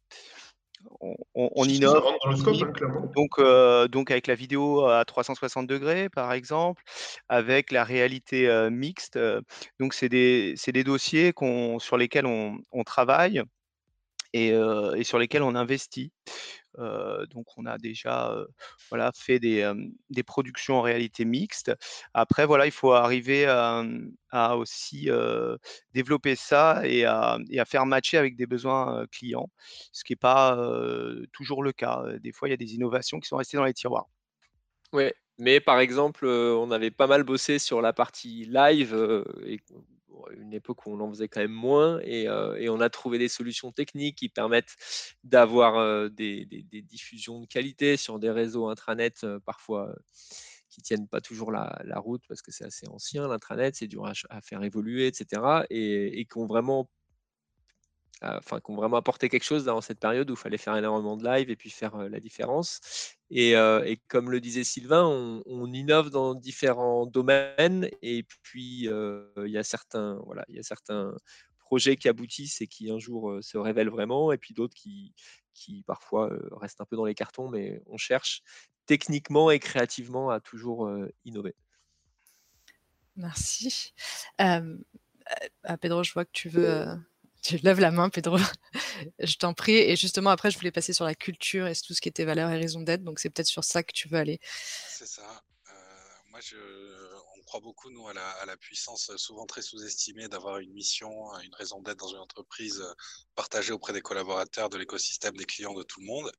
On, 1.36 1.66
innove. 1.66 2.04
Hein, 2.26 2.36
donc, 3.16 3.42
donc 3.92 4.12
avec 4.12 4.28
la 4.28 4.36
vidéo 4.36 4.86
à 4.86 5.04
360 5.06 5.68
degrés, 5.68 6.10
par 6.10 6.34
exemple, 6.34 6.84
avec 7.30 7.72
la 7.72 7.84
réalité 7.84 8.48
mixte. 8.72 9.20
donc 9.80 9.94
c'est 9.94 10.10
des, 10.10 10.56
des, 10.68 10.84
dossiers 10.84 11.34
sur 11.80 11.98
lesquels 11.98 12.26
on, 12.26 12.84
travaille 12.86 13.42
et, 14.46 15.04
sur 15.04 15.20
lesquels 15.20 15.44
on 15.44 15.56
investit. 15.56 16.12
donc 16.78 17.46
on 17.58 17.66
a 17.66 17.78
déjà 17.78 18.36
voilà, 18.90 19.12
fait 19.16 19.40
des, 19.40 20.24
productions 20.26 20.76
en 20.76 20.82
réalité 20.82 21.26
mixte. 21.26 21.72
Après, 22.14 22.46
voilà, 22.46 22.66
il 22.66 22.72
faut 22.72 22.94
arriver 22.94 23.46
à, 23.46 24.58
aussi 24.58 25.10
développer 25.94 26.36
ça 26.36 26.82
et 26.86 27.06
à, 27.06 27.38
et 27.50 27.60
à, 27.60 27.66
faire 27.66 27.86
matcher 27.86 28.18
avec 28.18 28.36
des 28.36 28.46
besoins 28.46 29.06
clients, 29.12 29.50
ce 29.92 30.04
qui 30.04 30.14
n'est 30.14 30.18
pas 30.18 30.58
toujours 31.34 31.64
le 31.64 31.72
cas. 31.72 32.04
Des 32.20 32.32
fois, 32.32 32.48
il 32.48 32.52
y 32.52 32.54
a 32.54 32.58
des 32.58 32.74
innovations 32.76 33.20
qui 33.20 33.28
sont 33.28 33.38
restées 33.38 33.58
dans 33.58 33.66
les 33.66 33.74
tiroirs. 33.74 34.08
Oui, 34.94 35.12
mais 35.38 35.60
par 35.60 35.80
exemple, 35.80 36.26
on 36.26 36.72
avait 36.72 36.92
pas 36.92 37.08
mal 37.08 37.24
bossé 37.24 37.60
sur 37.60 37.82
la 37.82 37.94
partie 37.94 38.46
live 38.46 38.96
une 40.32 40.54
époque 40.54 40.86
où 40.86 40.92
on 40.92 41.00
en 41.00 41.10
faisait 41.10 41.28
quand 41.28 41.42
même 41.42 41.52
moins 41.52 42.00
et, 42.04 42.28
on 42.30 42.80
a 42.82 42.90
trouvé 42.90 43.18
des 43.18 43.28
solutions 43.28 43.72
techniques 43.72 44.18
qui 44.18 44.30
permettent 44.30 44.76
d'avoir 45.24 46.10
des, 46.10 46.46
diffusions 46.84 47.42
de 47.42 47.48
qualité 47.48 47.98
sur 47.98 48.20
des 48.20 48.32
réseaux 48.32 48.68
intranet 48.70 49.26
parfois 49.46 49.94
qui 50.70 50.82
tiennent 50.82 51.08
pas 51.08 51.22
toujours 51.22 51.52
la, 51.52 52.00
route 52.00 52.24
parce 52.28 52.42
que 52.42 52.52
c'est 52.52 52.66
assez 52.66 52.88
ancien 52.88 53.28
l'intranet, 53.28 53.76
c'est 53.76 53.88
dur 53.88 54.06
à, 54.30 54.42
faire 54.42 54.64
évoluer, 54.64 55.08
etc. 55.08 55.66
et, 55.70 56.20
et 56.20 56.26
qui 56.26 56.38
ont 56.38 56.46
vraiment 56.46 56.90
enfin, 58.22 58.60
qui 58.60 58.72
ont 58.72 58.76
vraiment 58.76 58.98
apporté 58.98 59.30
quelque 59.30 59.44
chose 59.44 59.66
dans 59.66 59.82
cette 59.82 60.00
période 60.00 60.30
où 60.30 60.34
il 60.34 60.40
fallait 60.40 60.58
faire 60.58 60.76
énormément 60.76 61.18
de 61.18 61.24
live 61.24 61.50
et 61.50 61.56
puis 61.56 61.70
faire 61.70 61.98
la 61.98 62.20
différence. 62.20 63.16
Et, 63.30 63.54
comme 64.08 64.32
le 64.32 64.40
disait 64.40 64.64
Sylvain, 64.64 65.06
on, 65.06 65.74
innove 65.74 66.10
dans 66.10 66.36
différents 66.36 67.06
domaines 67.06 67.90
et 68.02 68.24
puis 68.42 68.90
il 68.90 69.48
y 69.52 69.58
a 69.58 69.64
certains, 69.64 70.20
voilà, 70.26 70.46
il 70.50 70.56
y 70.56 70.60
a 70.60 70.64
certains 70.64 71.14
projets 71.60 71.98
qui 71.98 72.08
aboutissent 72.08 72.62
et 72.62 72.68
qui 72.68 72.90
un 72.90 73.00
jour 73.00 73.38
se 73.42 73.58
révèlent 73.58 73.90
vraiment, 73.90 74.32
et 74.32 74.38
puis 74.38 74.54
d'autres 74.54 74.74
qui, 74.74 75.14
qui 75.54 75.84
parfois 75.84 76.32
restent 76.52 76.82
un 76.82 76.86
peu 76.86 76.96
dans 76.96 77.06
les 77.06 77.16
cartons, 77.16 77.50
mais 77.50 77.82
on 77.88 77.98
cherche 77.98 78.42
techniquement 78.86 79.52
et 79.52 79.60
créativement 79.60 80.30
à 80.30 80.40
toujours 80.40 80.90
innover. 81.26 81.56
Merci. 83.18 83.94
Euh, 84.40 84.78
Pedro, 85.82 86.04
je 86.04 86.14
vois 86.14 86.24
que 86.24 86.32
tu 86.32 86.50
veux 86.50 86.86
tu 87.48 87.58
lèves 87.58 87.80
la 87.80 87.92
main, 87.92 88.10
Pedro. 88.10 88.38
je 89.20 89.36
t'en 89.38 89.54
prie. 89.54 89.78
Et 89.78 89.96
justement, 89.96 90.32
après, 90.32 90.52
je 90.52 90.58
voulais 90.58 90.72
passer 90.72 90.92
sur 90.92 91.06
la 91.06 91.16
culture 91.16 91.68
et 91.68 91.76
tout 91.76 91.94
ce 91.94 92.02
qui 92.02 92.10
était 92.10 92.26
valeur 92.26 92.52
et 92.52 92.58
raison 92.58 92.82
d'être. 92.82 93.04
Donc, 93.04 93.20
c'est 93.20 93.30
peut-être 93.30 93.48
sur 93.48 93.64
ça 93.64 93.84
que 93.84 93.94
tu 93.94 94.10
veux 94.10 94.18
aller. 94.18 94.40
C'est 94.90 95.08
ça. 95.08 95.44
Euh, 95.70 95.74
moi, 96.30 96.40
on 97.38 97.42
croit 97.44 97.62
beaucoup, 97.62 97.90
nous, 97.90 98.06
à 98.10 98.14
la, 98.14 98.58
puissance 98.58 99.16
souvent 99.16 99.46
très 99.46 99.62
sous-estimée 99.62 100.28
d'avoir 100.28 100.58
une 100.58 100.74
mission, 100.74 101.10
une 101.40 101.56
raison 101.56 101.82
d'être 101.82 102.00
dans 102.00 102.10
une 102.10 102.20
entreprise 102.20 102.84
partagée 103.36 103.72
auprès 103.72 103.94
des 103.94 104.02
collaborateurs, 104.02 104.70
de 104.70 104.78
l'écosystème, 104.78 105.38
des 105.38 105.46
clients, 105.46 105.74
de 105.74 105.84
tout 105.84 106.02
le 106.02 106.08
monde. 106.08 106.32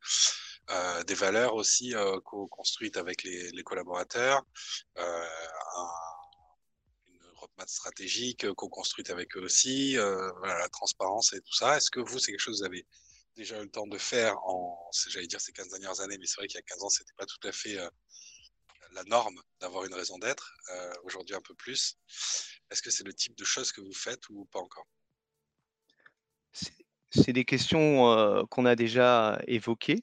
Euh, 0.71 1.03
des 1.05 1.15
valeurs 1.15 1.55
aussi 1.55 1.95
euh, 1.95 2.21
co-construites 2.21 2.99
avec 2.99 3.23
les, 3.23 3.51
les 3.53 3.63
collaborateurs. 3.63 4.43
Un, 4.97 5.27
stratégique, 7.67 8.45
euh, 8.45 8.55
co-construite 8.55 9.11
avec 9.11 9.37
eux 9.37 9.41
aussi, 9.41 9.99
euh, 9.99 10.31
la 10.43 10.69
transparence 10.69 11.33
et 11.33 11.41
tout 11.41 11.55
ça. 11.55 11.77
Est-ce 11.77 11.91
que 11.91 12.01
vous, 12.01 12.19
c'est 12.19 12.33
quelque 12.33 12.41
chose 12.41 12.61
que 12.61 12.67
vous 12.67 12.73
avez 12.73 12.87
déjà 13.37 13.59
eu 13.59 13.65
le 13.65 13.71
temps 13.71 13.87
de 13.87 13.99
faire 13.99 14.39
en, 14.47 14.91
j'allais 15.09 15.27
dire, 15.27 15.41
ces 15.41 15.53
15 15.53 15.69
dernières 15.69 16.01
années, 16.01 16.19
mais 16.19 16.27
c'est 16.27 16.37
vrai 16.37 16.47
qu'il 16.47 16.57
y 16.57 16.61
a 16.61 16.63
15 16.63 16.83
ans, 16.83 16.89
c'était 16.89 17.13
pas 17.17 17.27
tout 17.27 17.47
à 17.47 17.53
fait 17.53 17.79
euh, 17.79 17.89
la 18.93 19.05
norme 19.05 19.41
d'avoir 19.61 19.85
une 19.85 19.95
raison 19.95 20.19
d'être. 20.19 20.55
Aujourd'hui, 21.05 21.35
un 21.35 21.43
peu 21.43 21.55
plus. 21.55 21.99
Est-ce 22.71 22.81
que 22.81 22.91
c'est 22.91 23.05
le 23.05 23.13
type 23.13 23.37
de 23.37 23.45
choses 23.45 23.71
que 23.71 23.83
vous 23.83 23.93
faites 23.93 24.29
ou 24.31 24.47
pas 24.47 24.61
encore? 24.61 24.87
C'est 27.11 27.35
des 27.35 27.45
questions 27.45 28.47
qu'on 28.51 28.65
a 28.65 28.77
déjà 28.77 29.39
évoquées. 29.47 30.01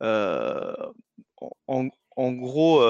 En, 0.00 1.90
gros, 2.16 2.82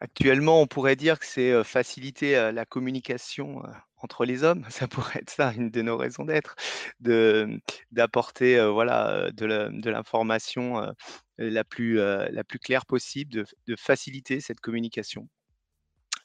Actuellement, 0.00 0.62
on 0.62 0.66
pourrait 0.66 0.96
dire 0.96 1.18
que 1.18 1.26
c'est 1.26 1.62
faciliter 1.62 2.50
la 2.52 2.64
communication 2.64 3.62
entre 3.98 4.24
les 4.24 4.44
hommes. 4.44 4.64
Ça 4.70 4.88
pourrait 4.88 5.20
être 5.20 5.30
ça, 5.30 5.52
une 5.52 5.70
de 5.70 5.82
nos 5.82 5.98
raisons 5.98 6.24
d'être, 6.24 6.56
de, 7.00 7.60
d'apporter 7.92 8.64
voilà, 8.66 9.30
de 9.30 9.90
l'information 9.90 10.94
la, 11.36 11.64
plus, 11.64 11.96
la 11.96 12.44
plus 12.44 12.58
claire 12.58 12.86
possible, 12.86 13.44
de, 13.66 13.76
faciliter 13.76 14.40
cette 14.40 14.60
communication. 14.60 15.28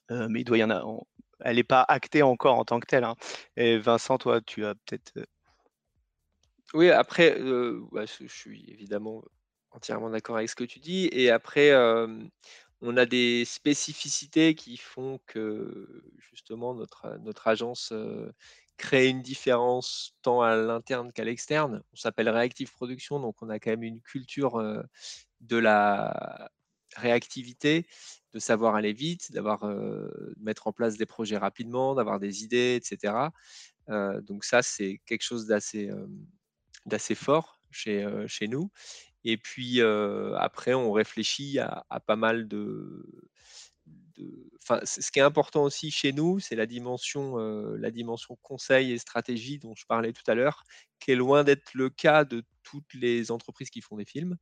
mais 0.10 0.42
il 0.42 0.46
doit 0.46 0.58
y 0.58 0.64
en 0.64 0.70
avoir. 0.70 1.04
Elle 1.42 1.58
n'est 1.58 1.64
pas 1.64 1.86
actée 1.88 2.22
encore 2.22 2.58
en 2.58 2.64
tant 2.64 2.80
que 2.80 2.88
telle. 2.88 3.04
Hein. 3.04 3.16
Vincent, 3.58 4.18
toi, 4.18 4.40
tu 4.42 4.66
as 4.66 4.74
peut-être. 4.76 5.28
Oui, 6.74 6.90
après, 6.92 7.38
bah, 7.92 8.06
je 8.06 8.28
suis 8.28 8.66
évidemment 8.70 9.22
entièrement 9.72 10.10
d'accord 10.10 10.38
avec 10.38 10.50
ce 10.50 10.56
que 10.56 10.64
tu 10.64 10.80
dis. 10.80 11.10
Et 11.12 11.30
après, 11.30 11.72
on 12.82 12.98
a 12.98 13.06
des 13.06 13.46
spécificités 13.46 14.56
qui 14.56 14.78
font 14.78 15.20
que 15.26 16.04
justement 16.18 16.74
notre, 16.74 17.18
notre 17.22 17.48
agence 17.48 17.94
crée 18.78 19.08
une 19.08 19.22
différence 19.22 20.16
tant 20.22 20.42
à 20.42 20.56
l'interne 20.56 21.12
qu'à 21.14 21.24
l'externe. 21.24 21.82
On 21.94 21.96
s'appelle 21.96 22.30
Reactive 22.30 22.72
Production, 22.74 23.20
donc 23.20 23.42
on 23.42 23.50
a 23.50 23.60
quand 23.60 23.72
même 23.72 23.84
une 23.84 24.02
culture 24.02 24.62
de 25.42 25.58
la 25.58 26.50
réactivité, 26.96 27.88
de 28.34 28.40
savoir 28.40 28.76
aller 28.76 28.94
vite, 28.94 29.32
d'avoir 29.32 29.66
mettre 30.38 30.68
en 30.68 30.74
place 30.74 30.98
des 30.98 31.06
projets 31.06 31.38
rapidement, 31.38 31.96
d'avoir 31.96 32.20
des 32.20 32.44
idées, 32.44 32.76
etc. 32.76 33.32
donc 33.88 34.44
ça, 34.44 34.62
c'est 34.62 35.02
quelque 35.06 35.24
chose 35.24 35.46
d'assez 35.48 37.16
fort 37.16 37.62
chez 37.72 38.48
nous. 38.50 38.70
Et 39.26 39.38
puis 39.38 39.82
après, 39.82 40.74
on 40.74 40.92
réfléchit 40.92 41.60
à, 41.60 42.00
pas 42.06 42.16
mal 42.16 42.48
de. 42.48 43.06
Enfin, 44.62 44.80
ce 44.86 45.12
qui 45.12 45.20
est 45.20 45.24
important 45.24 45.64
aussi 45.64 45.92
chez 45.92 46.14
nous, 46.14 46.40
c'est 46.40 46.56
la 46.56 46.68
dimension, 46.68 47.36
la 47.38 47.92
dimension 47.92 48.38
conseil 48.44 48.92
et 48.94 48.98
stratégie 49.00 49.60
dont 49.60 49.76
je 49.76 49.86
parlais 49.88 50.14
tout 50.14 50.24
à 50.28 50.36
l'heure, 50.36 50.64
qui 51.00 51.12
est 51.12 51.16
loin 51.16 51.44
d'être 51.44 51.74
le 51.74 51.90
cas 51.90 52.24
de 52.24 52.44
toutes 52.64 52.94
les 52.94 53.32
entreprises 53.32 53.70
qui 53.70 53.82
font 53.82 53.98
des 53.98 54.06
films 54.06 54.38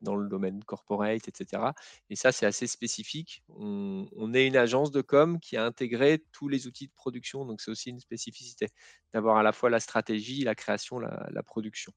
dans 0.00 0.16
le 0.16 0.28
domaine 0.28 0.62
corporate, 0.64 1.28
etc. 1.28 1.62
Et 2.10 2.16
ça, 2.16 2.32
c'est 2.32 2.44
assez 2.44 2.66
spécifique. 2.66 3.42
On, 3.48 4.34
est 4.34 4.46
une 4.46 4.56
agence 4.56 4.90
de 4.90 5.00
com 5.00 5.40
qui 5.40 5.56
a 5.56 5.64
intégré 5.64 6.22
tous 6.32 6.48
les 6.48 6.66
outils 6.66 6.88
de 6.88 6.92
production, 6.92 7.46
donc 7.46 7.60
c'est 7.60 7.70
aussi 7.70 7.90
une 7.90 8.00
spécificité 8.00 8.68
d'avoir 9.14 9.38
à 9.38 9.42
la 9.42 9.52
fois 9.52 9.70
la 9.70 9.80
stratégie, 9.80 10.42
la 10.42 10.56
création, 10.56 10.98
la 10.98 11.42
production. 11.44 11.92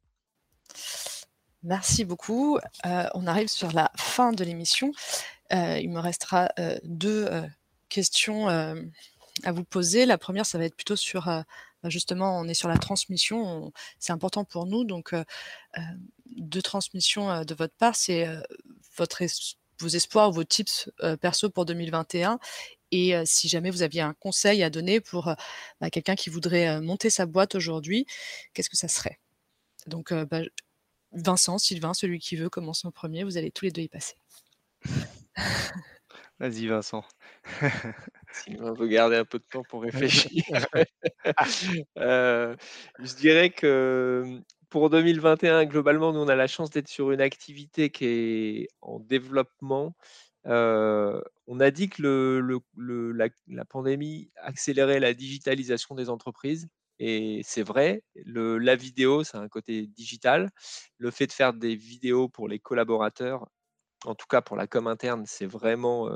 Merci 1.63 2.05
beaucoup. 2.05 2.59
Euh, 2.85 3.07
on 3.13 3.25
arrive 3.27 3.47
sur 3.47 3.71
la 3.71 3.91
fin 3.95 4.31
de 4.31 4.43
l'émission. 4.43 4.91
Euh, 5.53 5.79
il 5.79 5.89
me 5.89 5.99
restera 5.99 6.49
euh, 6.59 6.77
deux 6.83 7.29
questions 7.89 8.47
à 8.47 9.51
vous 9.51 9.63
poser. 9.63 10.05
La 10.05 10.17
première, 10.17 10.45
ça 10.45 10.57
va 10.57 10.65
être 10.65 10.75
plutôt 10.75 10.95
sur, 10.95 11.25
bah, 11.25 11.89
justement, 11.89 12.39
on 12.39 12.47
est 12.47 12.53
sur 12.53 12.69
la 12.69 12.77
transmission. 12.77 13.71
C'est 13.99 14.13
important 14.13 14.43
pour 14.45 14.65
nous. 14.65 14.83
Donc, 14.83 15.15
deux 16.25 16.61
transmissions 16.61 17.43
de 17.43 17.55
votre 17.55 17.75
part, 17.75 17.95
c'est 17.95 18.27
vos 19.79 19.87
espoirs, 19.87 20.31
vos 20.31 20.43
tips 20.43 20.89
perso 21.21 21.49
pour 21.49 21.65
2021 21.65 22.39
et 22.91 23.13
si 23.25 23.49
jamais 23.49 23.69
vous 23.69 23.81
aviez 23.81 24.01
un 24.01 24.13
conseil 24.13 24.63
à 24.63 24.69
donner 24.69 25.01
pour 25.01 25.33
bah, 25.81 25.89
quelqu'un 25.89 26.15
qui 26.15 26.29
voudrait 26.29 26.81
monter 26.81 27.09
sa 27.09 27.25
boîte 27.25 27.55
aujourd'hui, 27.55 28.05
qu'est-ce 28.53 28.69
que 28.69 28.77
ça 28.77 28.87
serait? 28.87 29.19
Donc, 29.87 30.13
bah, 30.13 30.41
Vincent, 31.17 31.57
Sylvain, 31.57 31.93
celui 31.93 32.19
qui 32.19 32.35
veut 32.35 32.49
commencer 32.49 32.87
en 32.87 32.91
premier, 32.91 33.23
vous 33.23 33.37
allez 33.37 33.51
tous 33.51 33.65
les 33.65 33.71
deux 33.71 33.81
y 33.81 33.87
passer. 33.87 34.15
Vas-y 36.39 36.67
Vincent. 36.67 37.03
Sylvain 38.31 38.73
veut 38.73 38.87
garder 38.87 39.15
un 39.15 39.25
peu 39.25 39.39
de 39.39 39.45
temps 39.51 39.63
pour 39.69 39.81
réfléchir. 39.81 40.43
Euh, 41.97 42.55
je 42.99 43.15
dirais 43.15 43.49
que 43.49 44.41
pour 44.69 44.89
2021, 44.89 45.65
globalement, 45.65 46.13
nous, 46.13 46.19
on 46.19 46.27
a 46.27 46.35
la 46.35 46.47
chance 46.47 46.69
d'être 46.69 46.87
sur 46.87 47.11
une 47.11 47.21
activité 47.21 47.89
qui 47.89 48.05
est 48.05 48.67
en 48.81 48.99
développement. 48.99 49.95
Euh, 50.45 51.21
on 51.47 51.59
a 51.59 51.71
dit 51.71 51.89
que 51.89 52.01
le, 52.01 53.11
la, 53.11 53.65
pandémie 53.65 54.29
accélérait 54.37 54.99
la 54.99 55.13
digitalisation 55.13 55.95
des 55.95 56.09
entreprises. 56.09 56.67
Et 56.99 57.41
c'est 57.43 57.63
vrai, 57.63 58.03
la 58.25 58.75
vidéo, 58.75 59.23
c'est 59.23 59.37
un 59.37 59.47
côté 59.47 59.87
digital. 59.87 60.49
Le 60.97 61.11
fait 61.11 61.27
de 61.27 61.31
faire 61.31 61.53
des 61.53 61.75
vidéos 61.75 62.27
pour 62.29 62.47
les 62.47 62.59
collaborateurs, 62.59 63.47
en 64.05 64.15
tout 64.15 64.27
cas 64.27 64.41
pour 64.41 64.55
la 64.55 64.67
com 64.67 64.87
interne, 64.87 65.25
c'est 65.27 65.45
vraiment 65.45 66.09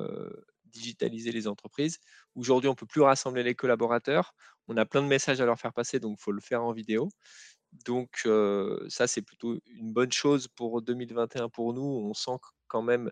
digitaliser 0.65 1.32
les 1.32 1.48
entreprises. 1.48 2.00
Aujourd'hui, 2.36 2.67
on 2.70 2.72
ne 2.72 2.78
peut 2.78 2.86
plus 2.86 3.02
rassembler 3.02 3.44
les 3.44 3.56
collaborateurs. 3.56 4.34
On 4.67 4.78
a 4.78 4.86
plein 4.86 5.02
de 5.02 5.08
messages 5.08 5.41
à 5.41 5.46
leur 5.46 5.60
faire 5.60 5.74
passer, 5.74 6.00
donc 6.00 6.17
il 6.20 6.24
faut 6.24 6.32
le 6.32 6.41
faire 6.41 6.63
en 6.63 6.72
vidéo. 6.72 7.10
Donc 7.86 8.28
ça, 8.89 9.08
c'est 9.08 9.22
plutôt 9.22 9.60
une 9.67 9.94
bonne 9.94 10.12
chose 10.12 10.48
pour 10.48 10.82
2021 10.82 11.50
pour 11.50 11.74
nous. 11.74 11.84
On 11.84 12.13
sent 12.13 12.38
quand 12.67 12.82
même 12.82 13.12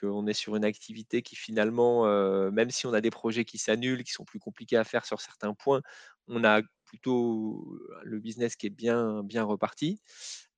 qu'on 0.00 0.26
est 0.26 0.32
sur 0.34 0.56
une 0.56 0.64
activité 0.64 1.22
qui 1.22 1.36
finalement, 1.36 2.06
même 2.50 2.70
si 2.70 2.86
on 2.86 2.92
a 2.92 3.00
des 3.00 3.10
projets 3.10 3.44
qui 3.44 3.58
s'annulent, 3.58 4.04
qui 4.04 4.12
sont 4.12 4.24
plus 4.24 4.38
compliqués 4.38 4.76
à 4.76 4.84
faire 4.84 5.04
sur 5.06 5.20
certains 5.20 5.54
points, 5.54 5.82
on 6.28 6.44
a 6.44 6.62
plutôt 6.84 7.78
le 8.04 8.20
business 8.20 8.56
qui 8.56 8.66
est 8.66 8.70
bien, 8.70 9.22
bien 9.22 9.44
reparti. 9.44 10.00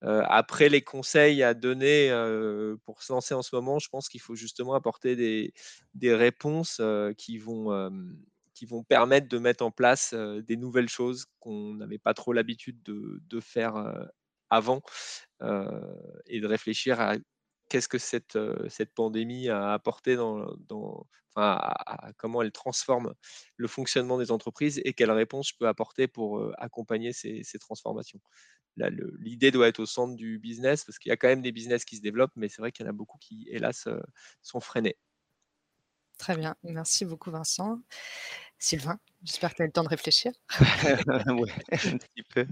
après, 0.03 0.69
les 0.69 0.83
conseils 0.83 1.43
à 1.43 1.55
donner 1.55 2.11
pour 2.85 3.03
se 3.03 3.13
lancer 3.13 3.35
en 3.35 3.43
ce 3.43 3.55
moment, 3.55 3.79
je 3.79 3.89
pense 3.89 4.09
qu'il 4.09 4.21
faut 4.21 4.35
justement 4.35 4.75
apporter 4.75 5.17
des, 5.17 5.53
des 5.95 6.15
réponses 6.15 6.81
qui 7.17 7.39
vont 7.39 7.91
qui 8.55 8.67
vont 8.67 8.83
permettre 8.83 9.29
de 9.29 9.39
mettre 9.39 9.65
en 9.65 9.71
place 9.71 10.15
des 10.15 10.57
nouvelles 10.57 10.89
choses 10.89 11.27
qu'on 11.39 11.75
n'avait 11.75 11.99
pas 11.99 12.13
trop 12.13 12.33
l'habitude 12.33 12.83
de, 12.83 13.21
de, 13.29 13.41
faire 13.41 13.77
avant 14.51 14.83
et 15.41 16.41
de 16.41 16.47
réfléchir 16.47 17.01
à 17.01 17.15
qu'est-ce 17.69 17.89
que 17.89 17.99
cette, 17.99 18.39
cette 18.69 18.95
pandémie 18.95 19.49
a 19.49 19.73
apporté 19.73 20.17
dans, 20.17 20.55
dans 20.69 21.07
à, 21.37 22.11
comment 22.17 22.43
elle 22.43 22.53
transforme 22.53 23.15
le 23.57 23.69
fonctionnement 23.69 24.19
des 24.19 24.31
entreprises 24.33 24.81
et 24.85 24.93
quelles 24.93 25.11
réponses 25.11 25.51
je 25.51 25.55
peux 25.57 25.69
apporter 25.69 26.09
pour 26.09 26.53
accompagner 26.59 27.13
ces, 27.13 27.43
ces 27.45 27.59
transformations? 27.59 28.21
L'idée 28.77 29.51
doit 29.51 29.69
être 29.69 29.81
au 29.81 29.87
centre 29.87 30.17
du 30.17 30.39
business 30.39 30.85
parce 30.85 30.99
qu'il 30.99 31.11
y 31.11 31.13
a 31.13 31.17
quand 31.17 31.29
même 31.29 31.43
des 31.43 31.53
business 31.53 31.85
qui 31.85 31.97
se 31.97 32.03
développent, 32.03 32.33
mais 32.37 32.49
c'est 32.49 32.63
vrai 32.63 32.73
qu'il 32.73 32.85
y 32.85 32.89
en 32.89 32.91
a 32.91 32.95
beaucoup 32.95 33.19
qui, 33.19 33.47
hélas, 33.51 33.89
sont 34.43 34.61
freinés. 34.61 34.97
Très 36.19 36.37
bien, 36.37 36.57
merci 36.65 37.05
beaucoup 37.05 37.31
Vincent. 37.31 37.81
Sylvain, 38.61 38.99
j'espère 39.23 39.51
que 39.51 39.57
tu 39.57 39.63
as 39.63 39.67
le 39.67 39.73
temps 39.73 39.85
de 39.85 39.89
réfléchir. 39.89 40.33
oui, 41.29 41.51
un 41.73 41.97
petit 41.97 42.23
peu. 42.35 42.45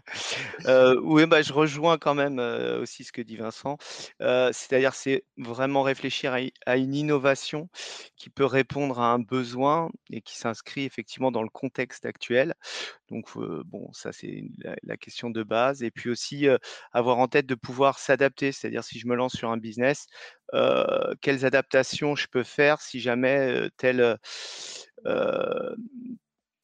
Euh, 0.67 1.01
oui, 1.03 1.27
bah, 1.27 1.43
je 1.43 1.53
rejoins 1.53 1.99
quand 1.99 2.15
même 2.15 2.39
euh, 2.39 2.83
aussi 2.83 3.03
ce 3.03 3.11
que 3.11 3.23
dit 3.23 3.37
Vincent. 3.37 3.77
Euh, 4.21 4.51
c'est-à-dire, 4.53 4.95
c'est 4.95 5.25
vraiment 5.37 5.83
réfléchir 5.83 6.37
à, 6.67 6.77
une 6.77 6.95
innovation 6.95 7.69
qui 8.17 8.31
peut 8.31 8.45
répondre 8.45 9.01
à 9.01 9.13
un 9.13 9.19
besoin 9.19 9.91
et 10.11 10.21
qui 10.21 10.37
s'inscrit 10.37 10.85
effectivement 10.85 11.33
dans 11.33 11.43
le 11.43 11.51
contexte 11.51 12.07
actuel. 12.07 12.55
Donc, 13.09 13.27
bon, 13.37 13.93
ça, 13.93 14.13
c'est 14.13 14.45
la, 14.83 14.97
question 14.97 15.31
de 15.31 15.43
base. 15.43 15.83
Et 15.83 15.91
puis 15.91 16.09
aussi, 16.11 16.47
avoir 16.93 17.19
en 17.19 17.27
tête 17.27 17.47
de 17.47 17.55
pouvoir 17.55 17.99
s'adapter. 17.99 18.53
C'est-à-dire, 18.53 18.85
si 18.85 18.99
je 18.99 19.07
me 19.07 19.17
lance 19.17 19.37
sur 19.37 19.51
un 19.51 19.57
business, 19.57 20.07
quelles 21.21 21.45
adaptations 21.45 22.17
je 22.17 22.29
peux 22.29 22.45
faire 22.45 22.81
si 22.81 23.01
jamais 23.01 23.69
tel 23.77 24.19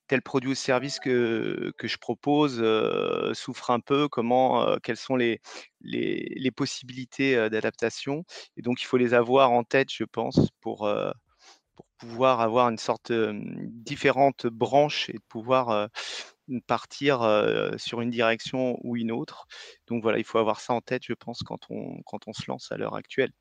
tel 0.08 0.22
produit 0.22 0.50
ou 0.50 0.54
service 0.54 1.00
que, 1.00 1.72
que 1.78 1.88
je 1.88 1.96
propose 1.96 2.62
souffre 3.34 3.70
un 3.70 3.80
peu, 3.80 4.08
comment, 4.08 4.76
quelles 4.82 4.96
sont 4.96 5.16
les, 5.16 5.40
les, 5.80 6.50
possibilités 6.50 7.48
d'adaptation. 7.50 8.24
Et 8.56 8.62
donc, 8.62 8.82
il 8.82 8.84
faut 8.84 8.98
les 8.98 9.14
avoir 9.14 9.52
en 9.52 9.64
tête, 9.64 9.90
je 9.90 10.04
pense, 10.04 10.50
pour, 10.60 10.92
pour 11.74 11.86
pouvoir 11.98 12.40
avoir 12.40 12.68
une 12.68 12.78
sorte 12.78 13.10
de 13.12 13.32
différentes 13.42 14.46
branches 14.46 15.08
et 15.08 15.18
pouvoir 15.28 15.88
partir 16.66 17.20
sur 17.78 18.00
une 18.00 18.10
direction 18.10 18.78
ou 18.82 18.96
une 18.96 19.12
autre. 19.12 19.46
Donc 19.86 20.02
voilà, 20.02 20.18
il 20.18 20.24
faut 20.24 20.38
avoir 20.38 20.60
ça 20.60 20.74
en 20.74 20.80
tête, 20.80 21.02
je 21.04 21.14
pense, 21.14 21.42
quand 21.42 21.60
on, 21.70 22.02
quand 22.04 22.26
on 22.26 22.32
se 22.32 22.44
lance 22.48 22.70
à 22.72 22.76
l'heure 22.76 22.96
actuelle. 22.96 23.32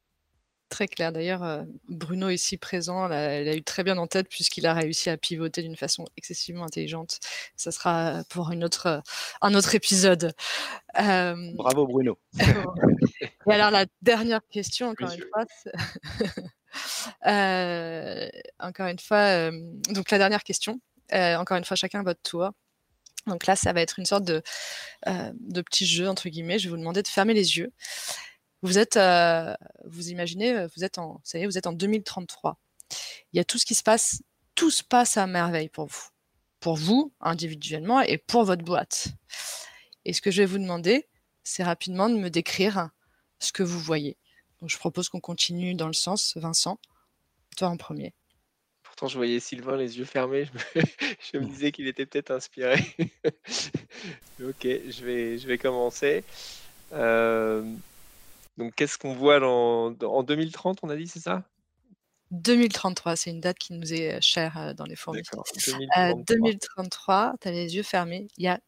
Très 0.71 0.87
clair. 0.87 1.11
D'ailleurs, 1.11 1.43
euh, 1.43 1.63
Bruno 1.89 2.29
ici 2.29 2.55
présent, 2.55 3.11
elle 3.11 3.49
a 3.49 3.55
eu 3.57 3.61
très 3.61 3.83
bien 3.83 3.97
en 3.97 4.07
tête 4.07 4.29
puisqu'il 4.29 4.65
a 4.65 4.73
réussi 4.73 5.09
à 5.09 5.17
pivoter 5.17 5.61
d'une 5.63 5.75
façon 5.75 6.05
excessivement 6.15 6.63
intelligente. 6.63 7.19
Ça 7.57 7.71
sera 7.71 8.23
pour 8.29 8.51
une 8.51 8.63
autre, 8.63 8.87
euh, 8.87 8.99
un 9.41 9.53
autre 9.53 9.75
épisode. 9.75 10.33
Euh, 10.97 11.51
Bravo 11.55 11.85
Bruno. 11.87 12.17
Et 13.11 13.51
alors 13.51 13.69
la 13.69 13.85
dernière 14.01 14.39
question, 14.49 14.87
encore 14.91 15.11
une 15.11 15.25
fois. 15.29 15.43
encore 18.59 18.87
une 18.87 18.99
fois, 18.99 19.51
donc 19.89 20.09
la 20.09 20.17
dernière 20.19 20.43
question. 20.45 20.79
encore 21.11 21.57
une 21.57 21.65
fois, 21.65 21.75
chacun 21.75 22.01
votre 22.01 22.21
tour. 22.21 22.49
Donc 23.27 23.45
là, 23.45 23.57
ça 23.57 23.73
va 23.73 23.81
être 23.81 23.99
une 23.99 24.05
sorte 24.05 24.23
de, 24.23 24.41
de 25.05 25.61
petit 25.61 25.85
jeu 25.85 26.07
entre 26.07 26.29
guillemets. 26.29 26.59
Je 26.59 26.69
vais 26.69 26.71
vous 26.71 26.77
demander 26.77 27.03
de 27.03 27.09
fermer 27.09 27.33
les 27.33 27.57
yeux 27.57 27.73
vous 28.61 28.77
êtes, 28.77 28.97
euh, 28.97 29.53
vous 29.85 30.09
imaginez, 30.09 30.55
euh, 30.55 30.67
vous 30.75 30.83
êtes 30.83 30.97
en, 30.97 31.19
ça 31.23 31.39
y 31.39 31.43
est, 31.43 31.45
vous 31.45 31.57
êtes 31.57 31.67
en 31.67 31.73
2033. 31.73 32.59
Il 33.33 33.37
y 33.37 33.39
a 33.39 33.43
tout 33.43 33.57
ce 33.57 33.65
qui 33.65 33.75
se 33.75 33.83
passe, 33.83 34.21
tout 34.55 34.69
se 34.69 34.83
passe 34.83 35.17
à 35.17 35.27
merveille 35.27 35.69
pour 35.69 35.87
vous, 35.87 36.07
pour 36.59 36.75
vous 36.75 37.13
individuellement 37.21 38.01
et 38.01 38.17
pour 38.17 38.43
votre 38.43 38.63
boîte. 38.63 39.09
Et 40.05 40.13
ce 40.13 40.21
que 40.21 40.31
je 40.31 40.41
vais 40.41 40.45
vous 40.45 40.59
demander, 40.59 41.07
c'est 41.43 41.63
rapidement 41.63 42.09
de 42.09 42.15
me 42.15 42.29
décrire 42.29 42.89
ce 43.39 43.51
que 43.51 43.63
vous 43.63 43.79
voyez. 43.79 44.17
Donc 44.59 44.69
je 44.69 44.77
propose 44.77 45.09
qu'on 45.09 45.19
continue 45.19 45.73
dans 45.73 45.87
le 45.87 45.93
sens, 45.93 46.37
Vincent, 46.37 46.79
toi 47.57 47.69
en 47.69 47.77
premier. 47.77 48.13
Pourtant, 48.83 49.07
je 49.07 49.17
voyais 49.17 49.39
Sylvain 49.39 49.77
les 49.77 49.97
yeux 49.97 50.05
fermés. 50.05 50.47
Je 51.33 51.37
me, 51.37 51.45
disais 51.49 51.71
qu'il 51.71 51.87
était 51.87 52.05
peut-être 52.05 52.29
inspiré. 52.29 52.75
ok, 54.43 54.61
je 54.61 55.03
vais, 55.03 55.37
je 55.37 55.47
vais 55.47 55.57
commencer. 55.57 56.23
Euh, 56.93 57.63
donc, 58.57 58.75
qu'est-ce 58.75 58.97
qu'on 58.97 59.13
voit 59.13 59.39
en 59.43 60.23
2030, 60.23 60.79
on 60.83 60.89
a 60.89 60.95
dit, 60.95 61.07
c'est 61.07 61.19
ça? 61.19 61.43
2033, 62.31 63.15
c'est 63.15 63.29
une 63.29 63.41
date 63.41 63.57
qui 63.57 63.73
nous 63.73 63.93
est 63.93 64.13
euh, 64.13 64.21
chère 64.21 64.57
euh, 64.57 64.73
dans 64.73 64.85
les 64.85 64.95
fourmis. 64.95 65.21
2033, 66.27 67.35
tu 67.41 67.47
as 67.47 67.51
les 67.51 67.75
yeux 67.75 67.83
fermés. 67.83 68.27
Il 68.37 68.45
y 68.45 68.47
a 68.47 68.59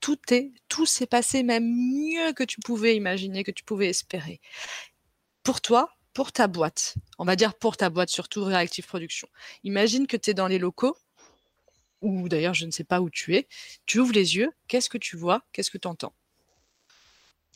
tout 0.00 0.18
est, 0.30 0.52
tout 0.68 0.86
s'est 0.86 1.06
passé 1.06 1.42
même 1.42 1.64
mieux 1.64 2.32
que 2.32 2.44
tu 2.44 2.60
pouvais 2.60 2.96
imaginer, 2.96 3.44
que 3.44 3.50
tu 3.50 3.64
pouvais 3.64 3.88
espérer. 3.88 4.40
Pour 5.42 5.60
toi, 5.60 5.90
pour 6.14 6.32
ta 6.32 6.46
boîte, 6.46 6.94
on 7.18 7.24
va 7.24 7.36
dire 7.36 7.54
pour 7.54 7.76
ta 7.76 7.90
boîte, 7.90 8.08
surtout 8.08 8.44
Reactive 8.44 8.86
Production. 8.86 9.28
Imagine 9.64 10.06
que 10.06 10.16
tu 10.16 10.30
es 10.30 10.34
dans 10.34 10.46
les 10.46 10.58
locaux, 10.58 10.96
ou 12.00 12.28
d'ailleurs 12.28 12.54
je 12.54 12.64
ne 12.64 12.70
sais 12.70 12.84
pas 12.84 13.00
où 13.00 13.10
tu 13.10 13.36
es, 13.36 13.46
tu 13.86 13.98
ouvres 13.98 14.14
les 14.14 14.36
yeux, 14.36 14.50
qu'est-ce 14.68 14.88
que 14.88 14.98
tu 14.98 15.16
vois, 15.16 15.42
qu'est-ce 15.52 15.70
que 15.70 15.78
tu 15.78 15.88
entends 15.88 16.14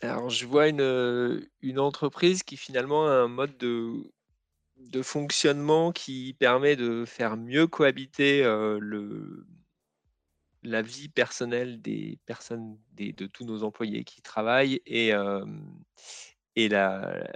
alors, 0.07 0.31
je 0.31 0.47
vois 0.47 0.69
une, 0.69 1.79
entreprise 1.79 2.43
qui 2.43 2.57
finalement 2.57 3.07
a 3.07 3.13
un 3.13 3.29
mode 3.29 3.57
de, 3.59 5.03
fonctionnement 5.03 5.93
qui 5.93 6.35
permet 6.39 6.77
de 6.77 7.05
faire 7.05 7.37
mieux 7.37 7.67
cohabiter 7.67 8.43
le, 8.45 9.47
la 10.63 10.83
vie 10.83 11.09
personnelle 11.09 11.81
des 11.83 12.19
personnes, 12.27 12.79
de 12.93 13.27
tous 13.27 13.45
nos 13.45 13.63
employés 13.63 14.05
qui 14.05 14.23
travaillent 14.23 14.81
et, 14.87 15.13
et 16.57 16.69
la, 16.69 17.27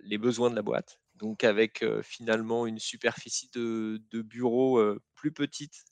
les 0.00 0.18
besoins 0.18 0.50
de 0.50 0.56
la 0.56 0.62
boîte. 0.62 1.00
Donc, 1.14 1.44
avec 1.44 1.84
finalement 2.02 2.66
une 2.66 2.78
superficie 2.78 3.50
de, 3.54 4.02
de 4.10 4.22
bureau 4.22 4.80
plus 5.14 5.32
petite 5.32 5.84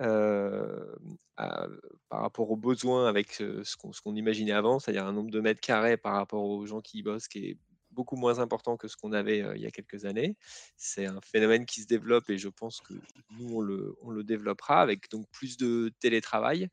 par 0.00 1.68
rapport 2.10 2.50
aux 2.50 2.56
besoins 2.56 3.08
avec 3.08 3.34
ce 3.34 3.76
qu'on 3.76 4.14
imaginait 4.14 4.52
avant, 4.52 4.78
c'est-à-dire 4.78 5.06
un 5.06 5.12
nombre 5.12 5.30
de 5.30 5.40
mètres 5.40 5.60
carrés 5.60 5.96
par 5.96 6.14
rapport 6.14 6.44
aux 6.44 6.66
gens 6.66 6.80
qui 6.80 6.98
y 6.98 7.02
bossent 7.02 7.28
qui 7.28 7.46
est 7.46 7.58
beaucoup 7.92 8.16
moins 8.16 8.38
important 8.38 8.76
que 8.76 8.88
ce 8.88 8.96
qu'on 8.96 9.12
avait 9.12 9.38
il 9.56 9.60
y 9.60 9.66
a 9.66 9.70
quelques 9.70 10.04
années. 10.04 10.36
C'est 10.76 11.06
un 11.06 11.20
phénomène 11.20 11.66
qui 11.66 11.82
se 11.82 11.86
développe 11.86 12.30
et 12.30 12.38
je 12.38 12.48
pense 12.48 12.80
que 12.80 12.94
nous, 13.30 13.56
on 13.56 13.60
le, 13.60 13.94
on 14.02 14.10
le 14.10 14.22
développera 14.24 14.80
avec 14.80 15.10
donc 15.10 15.26
plus 15.32 15.56
de 15.56 15.90
télétravail 16.00 16.68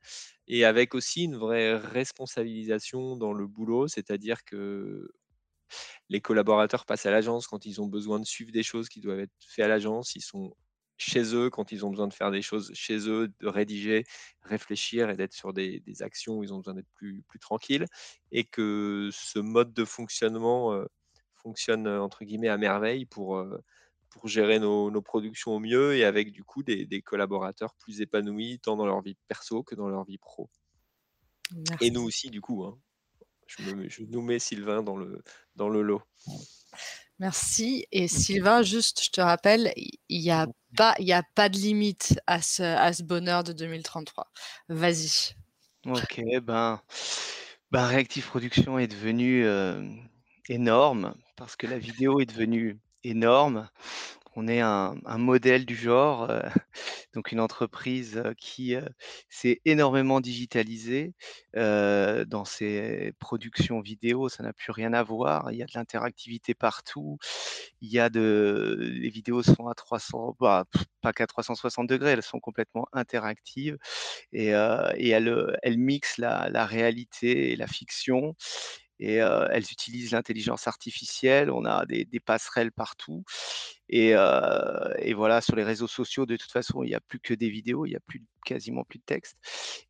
et 0.48 0.64
avec 0.66 0.96
aussi 0.96 1.24
une 1.24 1.36
vraie 1.38 1.76
responsabilisation 1.76 3.18
dans 3.18 3.34
le 3.34 3.48
boulot, 3.48 3.88
c'est-à-dire 3.88 4.44
que 4.46 5.10
les 6.10 6.22
collaborateurs 6.22 6.86
passent 6.86 7.06
à 7.06 7.12
l'agence 7.12 7.48
quand 7.48 7.66
ils 7.66 7.82
ont 7.82 7.88
besoin 7.88 8.20
de 8.20 8.26
suivre 8.26 8.52
des 8.52 8.64
choses 8.64 8.90
qui 8.90 9.02
doivent 9.02 9.20
être 9.20 9.34
faites 9.46 9.66
à 9.66 9.68
l'agence. 9.68 10.16
Ils 10.16 10.22
sont 10.22 10.54
chez 10.98 11.36
eux 11.36 11.50
quand 11.50 11.72
ils 11.72 11.86
ont 11.86 11.90
besoin 11.90 12.08
de 12.08 12.14
faire 12.14 12.32
des 12.32 12.42
choses 12.42 12.72
chez 12.74 13.08
eux, 13.08 13.32
de 13.40 13.48
rédiger, 13.48 14.06
réfléchir 14.42 15.10
et 15.10 15.16
d'être 15.16 15.34
sur 15.34 15.54
des, 15.54 15.82
actions 16.02 16.38
où 16.38 16.44
ils 16.44 16.54
ont 16.54 16.58
besoin 16.58 16.74
d'être 16.74 16.92
plus, 16.96 17.24
plus 17.28 17.40
tranquilles. 17.40 17.86
Et 18.32 18.44
que 18.44 19.10
ce 19.12 19.40
mode 19.40 19.74
de 19.74 19.86
fonctionnement 19.86 20.74
euh, 20.74 20.86
fonctionne 21.36 21.88
entre 21.88 22.26
guillemets 22.26 22.50
à 22.50 22.58
merveille 22.58 23.06
pour, 23.06 23.38
euh, 23.38 23.64
pour 24.10 24.28
gérer 24.28 24.60
nos, 24.60 24.92
nos, 24.92 25.02
productions 25.02 25.52
au 25.52 25.60
mieux 25.60 25.96
et 25.96 26.04
avec 26.04 26.32
du 26.32 26.44
coup 26.44 26.64
des, 26.64 26.86
des, 26.86 27.02
collaborateurs 27.02 27.76
plus 27.76 28.02
épanouis 28.02 28.60
tant 28.60 28.76
dans 28.76 28.86
leur 28.86 29.02
vie 29.02 29.16
perso 29.28 29.64
que 29.64 29.76
dans 29.76 29.88
leur 29.88 30.04
vie 30.04 30.18
pro. 30.18 30.50
Et 31.80 31.92
nous 31.92 32.02
aussi 32.02 32.30
du 32.30 32.42
coup. 32.42 32.66
Hein. 32.66 32.78
Je, 33.48 33.64
me, 33.64 33.88
je, 33.88 34.04
nous 34.04 34.22
mets 34.22 34.40
Sylvain 34.40 34.84
dans 34.84 34.98
le, 34.98 35.24
dans 35.56 35.70
le 35.70 35.82
lot. 35.82 36.02
Merci. 37.20 37.88
Et 37.92 38.08
Sylvain, 38.08 38.62
juste, 38.62 39.04
je 39.04 39.10
te 39.10 39.22
rappelle, 39.22 39.74
il 39.76 40.22
n'y 40.22 40.30
a, 40.30 40.48
pas, 40.78 40.96
y 41.00 41.12
a 41.12 41.24
pas 41.36 41.50
de 41.50 41.58
limite 41.58 42.22
à 42.28 42.42
ce, 42.42 42.64
à 42.64 42.94
ce 42.94 43.04
bonheur 43.04 43.44
de 43.44 43.52
2033. 43.52 44.32
Vas-y. 44.70 45.36
Ok, 45.86 46.22
ben, 46.44 46.82
ben 47.72 47.86
Reactive 47.86 48.28
Production 48.28 48.80
est 48.80 48.88
devenu 48.88 49.46
euh, 49.46 49.82
énorme 50.48 51.14
parce 51.36 51.56
que 51.56 51.68
la 51.68 51.80
vidéo 51.80 52.20
est 52.20 52.26
devenue 52.26 52.80
énorme. 53.04 53.68
On 54.38 54.48
est 54.48 54.62
un, 54.62 54.94
modèle 55.18 55.66
du 55.66 55.76
genre, 55.76 56.30
euh, 56.30 56.40
donc 57.16 57.32
une 57.32 57.40
entreprise 57.40 58.22
qui 58.38 58.76
s'est 59.30 59.62
énormément 59.66 60.22
digitalisée 60.22 61.14
dans 61.56 62.46
ses 62.46 63.14
productions 63.20 63.82
vidéo. 63.82 64.30
Ça 64.30 64.44
n'a 64.44 64.54
plus 64.54 64.72
rien 64.72 64.94
à 64.94 65.02
voir. 65.02 65.52
Il 65.52 65.58
y 65.58 65.64
a 65.64 65.66
de 65.66 65.72
l'interactivité 65.74 66.54
partout. 66.54 67.18
Il 67.82 67.92
y 67.92 68.00
a 68.00 68.10
de, 68.10 68.78
les 68.80 69.10
vidéos 69.10 69.42
sont 69.42 69.68
à 69.68 69.74
300, 69.74 70.36
bah, 70.40 70.66
pas 71.02 71.14
qu'à 71.14 71.26
360 71.26 71.88
degrés, 71.88 72.12
elles 72.12 72.22
sont 72.22 72.40
complètement 72.40 72.88
interactives 72.94 73.78
et, 74.34 74.50
et 74.50 75.10
elles, 75.10 75.78
mixent 75.78 76.20
la 76.20 76.66
réalité 76.68 77.54
et 77.54 77.56
la 77.56 77.68
fiction 77.68 78.36
et 79.00 79.16
elles 79.16 79.72
utilisent 79.72 80.12
l'intelligence 80.12 80.68
artificielle. 80.68 81.52
On 81.52 81.66
a 81.66 81.86
des, 81.86 82.06
passerelles 82.20 82.72
partout. 82.72 83.24
Et, 83.90 84.14
voilà, 85.14 85.42
sur 85.42 85.56
les 85.56 85.64
réseaux 85.64 85.88
sociaux, 85.88 86.26
de 86.26 86.36
toute 86.36 86.52
façon, 86.52 86.84
il 86.84 86.90
n'y 86.90 86.96
a 86.96 87.00
plus 87.00 87.20
que 87.20 87.34
des 87.34 87.50
vidéos, 87.50 87.86
il 87.86 87.90
n'y 87.90 87.96
a 87.96 88.02
plus, 88.02 88.24
quasiment 88.46 88.84
plus 88.84 89.00
de 89.00 89.04
texte. 89.06 89.38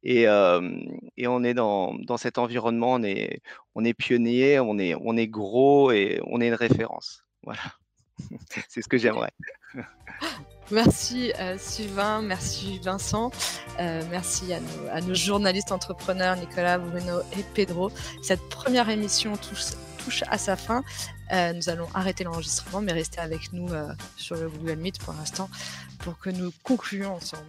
Et, 0.03 0.27
on 0.27 1.43
est 1.43 1.53
dans, 1.53 2.17
cet 2.17 2.37
environnement, 2.37 2.93
on 2.93 3.03
est, 3.03 3.41
on 3.75 3.85
est 3.85 3.93
pionnier, 3.93 4.59
on 4.59 4.77
est 4.77 5.27
gros 5.27 5.91
et 5.91 6.19
on 6.25 6.41
est 6.41 6.47
une 6.47 6.53
référence. 6.53 7.23
Voilà, 7.43 7.61
c'est 8.69 8.81
ce 8.81 8.87
que 8.87 8.97
j'aimerais. 8.97 9.31
Merci 10.69 11.31
euh, 11.39 11.55
Sylvain, 11.57 12.21
merci 12.21 12.79
Vincent, 12.79 13.31
euh, 13.79 14.03
merci 14.11 14.51
à 14.53 14.99
nos, 14.99 15.13
journalistes 15.13 15.71
entrepreneurs 15.71 16.35
Nicolas, 16.35 16.77
Bruno 16.77 17.21
et 17.37 17.43
Pedro. 17.53 17.89
Cette 18.21 18.49
première 18.49 18.89
émission 18.89 19.33
touche, 19.37 20.23
à 20.27 20.37
sa 20.37 20.57
fin. 20.57 20.83
Euh, 21.31 21.53
nous 21.53 21.69
allons 21.69 21.87
arrêter 21.93 22.25
l'enregistrement, 22.25 22.81
mais 22.81 22.91
rester 22.91 23.19
avec 23.19 23.53
nous 23.53 23.67
sur 24.17 24.35
le 24.35 24.49
Google 24.49 24.77
Meet 24.77 24.99
pour 24.99 25.13
l'instant 25.13 25.49
pour 25.99 26.17
que 26.17 26.29
nous 26.29 26.51
concluions 26.63 27.15
ensemble. 27.15 27.47